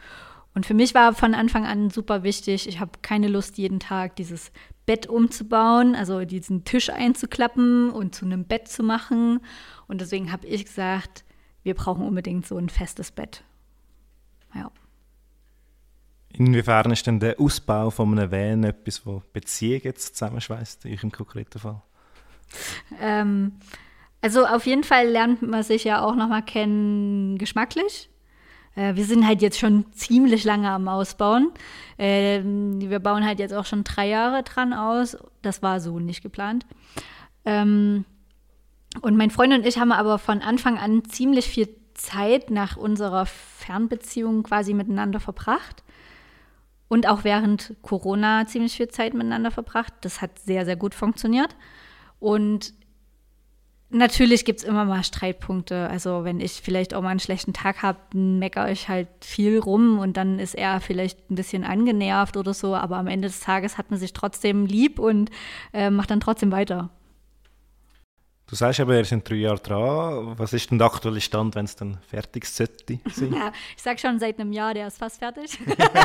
[0.55, 4.17] Und für mich war von Anfang an super wichtig, ich habe keine Lust, jeden Tag
[4.17, 4.53] dieses
[4.87, 9.41] Bett umzubauen, also diesen Tisch einzuklappen und zu einem Bett zu machen.
[9.87, 11.25] Und deswegen habe ich gesagt,
[11.63, 13.45] wir brauchen unbedingt so ein festes Bett.
[14.55, 14.71] Ja.
[16.33, 21.13] Inwiefern ist denn der Ausbau von einem Van etwas, das Beziehungen jetzt zusammenschweißt, in eurem
[21.13, 21.83] konkreten Fall?
[23.01, 23.53] Ähm,
[24.21, 28.11] also auf jeden Fall lernt man sich ja auch nochmal kennen geschmacklich.
[28.77, 31.51] Äh, wir sind halt jetzt schon ziemlich lange am Ausbauen.
[31.99, 35.17] Äh, wir bauen halt jetzt auch schon drei Jahre dran aus.
[35.43, 36.67] Das war so nicht geplant.
[37.45, 38.05] Ähm,
[39.03, 43.27] und mein Freund und ich haben aber von Anfang an ziemlich viel Zeit nach unserer
[43.27, 45.83] Fernbeziehung quasi miteinander verbracht.
[46.89, 49.93] Und auch während Corona ziemlich viel Zeit miteinander verbracht.
[50.03, 51.57] Das hat sehr, sehr gut funktioniert.
[52.21, 52.73] Und
[53.91, 55.89] natürlich gibt es immer mal Streitpunkte.
[55.89, 59.99] Also wenn ich vielleicht auch mal einen schlechten Tag habe, meckere ich halt viel rum
[59.99, 62.75] und dann ist er vielleicht ein bisschen angenervt oder so.
[62.75, 65.31] Aber am Ende des Tages hat man sich trotzdem lieb und
[65.73, 66.91] äh, macht dann trotzdem weiter.
[68.49, 70.39] Du sagst aber, wir sind drei Jahre dran.
[70.39, 73.33] Was ist denn der aktuelle Stand, wenn es dann fertig sollte sein?
[73.35, 75.59] Ja, ich sage schon seit einem Jahr, der ist fast fertig.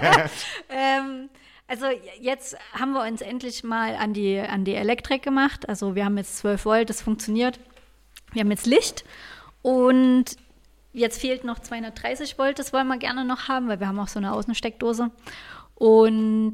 [0.70, 1.30] ähm,
[1.68, 1.86] also
[2.20, 5.70] jetzt haben wir uns endlich mal an die, an die Elektrik gemacht.
[5.70, 7.60] Also wir haben jetzt 12 Volt, das funktioniert.
[8.32, 9.04] Wir haben jetzt Licht
[9.62, 10.26] und
[10.94, 14.08] jetzt fehlt noch 230 Volt, das wollen wir gerne noch haben, weil wir haben auch
[14.08, 15.12] so eine Außensteckdose.
[15.76, 16.54] Und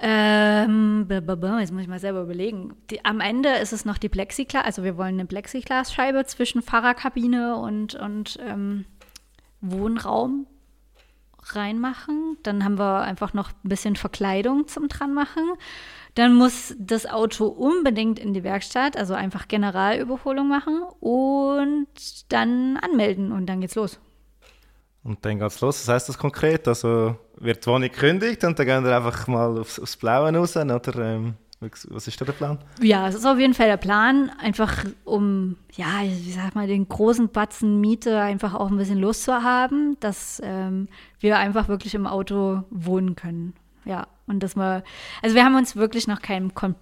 [0.00, 2.74] ähm, jetzt muss ich mal selber überlegen.
[2.90, 7.56] Die, am Ende ist es noch die Plexiglas, also wir wollen eine Plexiglasscheibe zwischen Fahrerkabine
[7.56, 8.86] und, und ähm,
[9.60, 10.46] Wohnraum
[11.42, 12.38] reinmachen.
[12.42, 15.52] Dann haben wir einfach noch ein bisschen Verkleidung zum dran machen.
[16.14, 21.86] Dann muss das Auto unbedingt in die Werkstatt, also einfach Generalüberholung machen und
[22.28, 24.00] dann anmelden und dann geht's los.
[25.02, 25.80] Und dann geht's los.
[25.80, 26.68] Was heißt das konkret?
[26.68, 30.56] Also wird die Wohnung gekündigt und dann gehen wir einfach mal aufs, aufs Blaue raus,
[30.56, 30.96] oder?
[30.96, 32.58] Ähm was ist da der Plan?
[32.80, 36.88] Ja, es ist auf jeden Fall der Plan, einfach um, ja, wie sag mal, den
[36.88, 40.88] großen Batzen Miete einfach auch ein bisschen Lust zu haben, dass ähm,
[41.18, 43.52] wir einfach wirklich im Auto wohnen können.
[43.84, 44.82] Ja, und dass wir,
[45.20, 46.76] also wir haben uns wirklich noch keinen kon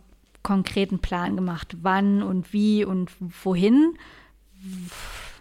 [0.44, 3.11] konkreten Plan gemacht, wann und wie und
[3.44, 3.99] wohin.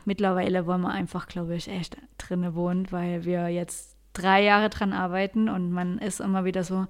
[0.05, 4.93] Mittlerweile wollen wir einfach, glaube ich, echt drinnen wohnen, weil wir jetzt drei Jahre dran
[4.93, 6.87] arbeiten und man ist immer wieder so,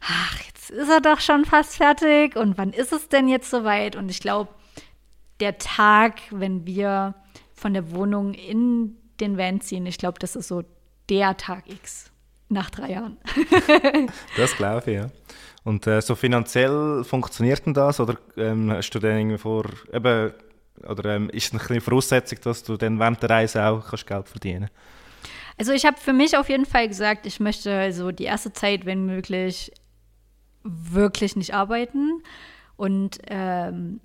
[0.00, 3.96] ach, jetzt ist er doch schon fast fertig und wann ist es denn jetzt soweit?
[3.96, 4.54] Und ich glaube,
[5.40, 7.14] der Tag, wenn wir
[7.52, 10.62] von der Wohnung in den Van ziehen, ich glaube, das ist so
[11.10, 12.13] der Tag X
[12.48, 13.18] nach drei Jahren.
[14.36, 15.10] das glaube ich, ja.
[15.64, 17.98] Und äh, so finanziell funktioniert denn das?
[17.98, 20.32] Oder ähm, hast du dann irgendwie vor, eben,
[20.86, 24.28] oder ähm, ist es eine Voraussetzung, dass du dann während der Reise auch kannst Geld
[24.28, 24.68] verdienen
[25.56, 28.84] Also ich habe für mich auf jeden Fall gesagt, ich möchte so die erste Zeit,
[28.84, 29.72] wenn möglich,
[30.62, 32.22] wirklich nicht arbeiten
[32.76, 34.00] und ähm,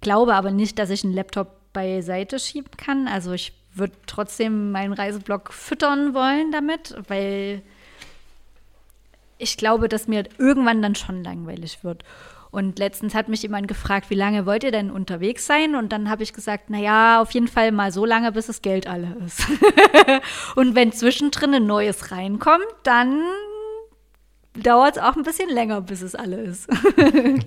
[0.00, 3.08] glaube aber nicht, dass ich einen Laptop beiseite schieben kann.
[3.08, 7.62] Also ich würde trotzdem meinen Reiseblog füttern wollen damit, weil
[9.44, 12.02] ich glaube, dass mir irgendwann dann schon langweilig wird.
[12.50, 15.74] Und letztens hat mich jemand gefragt, wie lange wollt ihr denn unterwegs sein?
[15.74, 18.86] Und dann habe ich gesagt, naja, auf jeden Fall mal so lange, bis das Geld
[18.86, 19.42] alle ist.
[20.56, 23.22] und wenn zwischendrin ein neues reinkommt, dann
[24.54, 26.68] dauert es auch ein bisschen länger, bis es alle ist.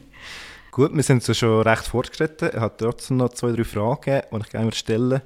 [0.71, 2.49] Gut, wir sind so schon recht fortgeschritten.
[2.53, 5.21] Ich habe trotzdem noch zwei, drei Fragen, die ich gerne stellen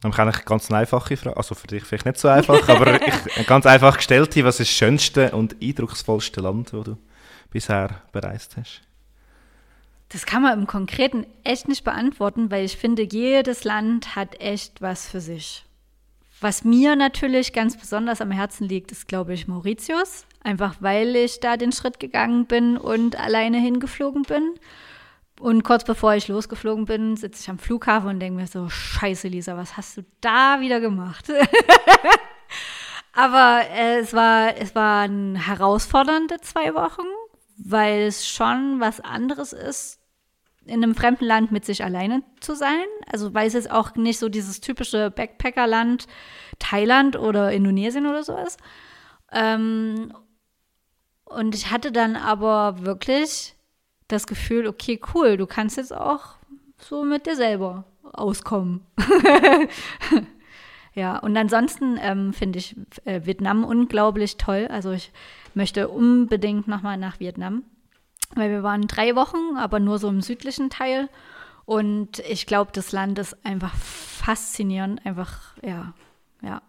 [0.00, 3.46] Dann kann ich ganz einfache Frage, also für dich vielleicht nicht so einfach, aber ich,
[3.46, 6.98] ganz einfach gestellt, was ist das schönste und eindrucksvollste Land, das du
[7.50, 8.80] bisher bereist hast?
[10.08, 14.80] Das kann man im Konkreten echt nicht beantworten, weil ich finde, jedes Land hat echt
[14.80, 15.64] was für sich.
[16.40, 20.24] Was mir natürlich ganz besonders am Herzen liegt, ist, glaube ich, Mauritius.
[20.42, 24.54] Einfach weil ich da den Schritt gegangen bin und alleine hingeflogen bin.
[25.40, 29.26] Und kurz bevor ich losgeflogen bin, sitze ich am Flughafen und denke mir so, scheiße
[29.28, 31.32] Lisa, was hast du da wieder gemacht?
[33.14, 37.06] Aber äh, es, war, es waren herausfordernde zwei Wochen,
[37.56, 39.98] weil es schon was anderes ist,
[40.66, 42.84] in einem fremden Land mit sich alleine zu sein.
[43.10, 46.06] Also weil es jetzt auch nicht so dieses typische Backpackerland
[46.58, 48.60] Thailand oder Indonesien oder so ist.
[49.32, 50.12] Ähm,
[51.24, 53.56] und ich hatte dann aber wirklich
[54.12, 56.36] das Gefühl, okay, cool, du kannst jetzt auch
[56.78, 58.84] so mit dir selber auskommen.
[60.94, 64.68] ja, und ansonsten ähm, finde ich äh, Vietnam unglaublich toll.
[64.70, 65.12] Also ich
[65.54, 67.64] möchte unbedingt nochmal nach Vietnam
[68.34, 71.08] weil wir waren drei Wochen, aber nur so im südlichen Teil.
[71.64, 75.94] Und ich glaube, das Land ist einfach faszinierend, einfach, ja,
[76.42, 76.62] ja.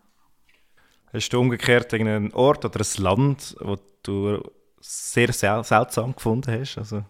[1.13, 4.41] Hast du umgekehrt irgendeinen Ort oder ein Land, wo du
[4.79, 6.77] sehr sel seltsam gefunden hast?
[6.77, 7.03] Also?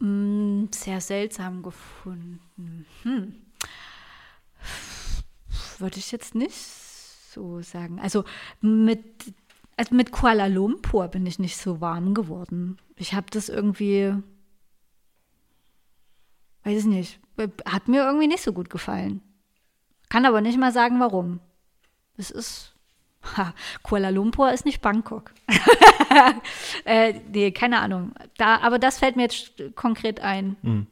[0.00, 2.86] Mm, sehr seltsam gefunden.
[3.02, 3.34] Hm.
[5.78, 8.00] Würde ich jetzt nicht so sagen.
[8.00, 8.24] Also
[8.60, 9.34] mit
[9.76, 12.78] also mit Kuala Lumpur bin ich nicht so warm geworden.
[12.96, 14.14] Ich habe das irgendwie,
[16.62, 17.20] weiß ich nicht,
[17.66, 19.20] hat mir irgendwie nicht so gut gefallen.
[20.08, 21.40] Kann aber nicht mal sagen, warum.
[22.16, 22.73] Es ist,
[23.36, 25.32] ha, Kuala Lumpur ist nicht Bangkok.
[26.84, 28.12] äh, nee, keine Ahnung.
[28.36, 30.56] Da, aber das fällt mir jetzt konkret ein.
[30.62, 30.86] Mhm.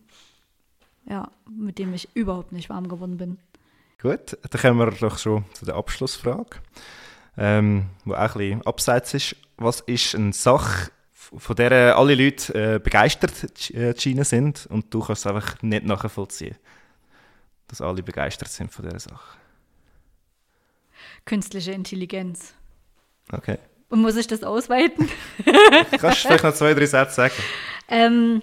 [1.06, 3.38] Ja, mit dem ich überhaupt nicht warm geworden bin.
[4.00, 6.58] Gut, dann kommen wir doch schon zu der Abschlussfrage
[7.36, 9.36] ähm, wo auch ein bisschen abseits ist.
[9.56, 15.24] Was ist eine Sache, von der alle Leute äh, begeistert äh, sind und du kannst
[15.24, 16.56] es einfach nicht nachvollziehen,
[17.68, 19.38] dass alle begeistert sind von dieser Sache?
[21.24, 22.54] Künstliche Intelligenz.
[23.30, 23.58] Okay.
[23.88, 25.08] Und muss ich das ausweiten?
[25.98, 27.34] Kannst du vielleicht noch zwei, drei Sätze sagen?
[27.88, 28.42] Ähm,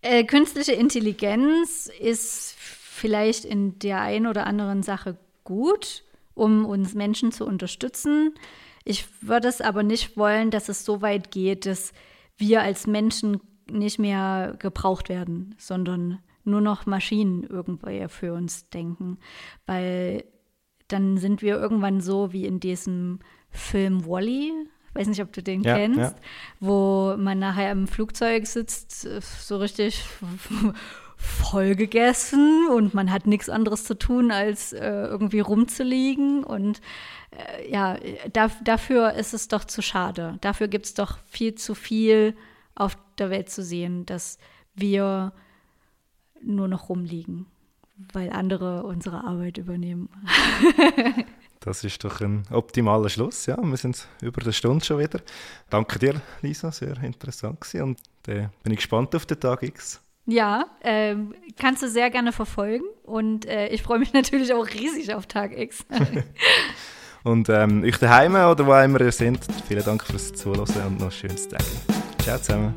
[0.00, 6.04] äh, künstliche Intelligenz ist vielleicht in der einen oder anderen Sache gut
[6.38, 8.34] um uns Menschen zu unterstützen.
[8.84, 11.92] Ich würde es aber nicht wollen, dass es so weit geht, dass
[12.38, 13.40] wir als Menschen
[13.70, 19.18] nicht mehr gebraucht werden, sondern nur noch Maschinen irgendwie für uns denken.
[19.66, 20.24] Weil
[20.88, 23.20] dann sind wir irgendwann so wie in diesem
[23.50, 24.52] Film Wally,
[24.94, 26.14] weiß nicht, ob du den ja, kennst, ja.
[26.60, 30.02] wo man nachher im Flugzeug sitzt, so richtig
[31.18, 36.44] voll gegessen und man hat nichts anderes zu tun, als äh, irgendwie rumzuliegen.
[36.44, 36.80] Und
[37.30, 37.98] äh, ja,
[38.32, 40.38] da, dafür ist es doch zu schade.
[40.40, 42.36] Dafür gibt es doch viel zu viel
[42.76, 44.38] auf der Welt zu sehen, dass
[44.76, 45.32] wir
[46.40, 47.46] nur noch rumliegen,
[48.12, 50.08] weil andere unsere Arbeit übernehmen.
[51.60, 53.46] Das ist doch ein optimaler Schluss.
[53.46, 55.20] Ja, wir sind über eine Stunde schon wieder.
[55.68, 57.82] Danke dir, Lisa, sehr interessant gewesen.
[57.82, 60.00] und äh, bin ich gespannt auf den Tag X.
[60.26, 61.16] Ja, äh,
[61.58, 65.58] kannst du sehr gerne verfolgen und äh, ich freue mich natürlich auch riesig auf Tag
[65.58, 65.84] X.
[67.24, 71.06] und ähm, euch daheim oder wo immer ihr seid, vielen Dank fürs Zuhören und noch
[71.06, 71.64] ein schönes Tag.
[72.22, 72.74] Ciao zusammen.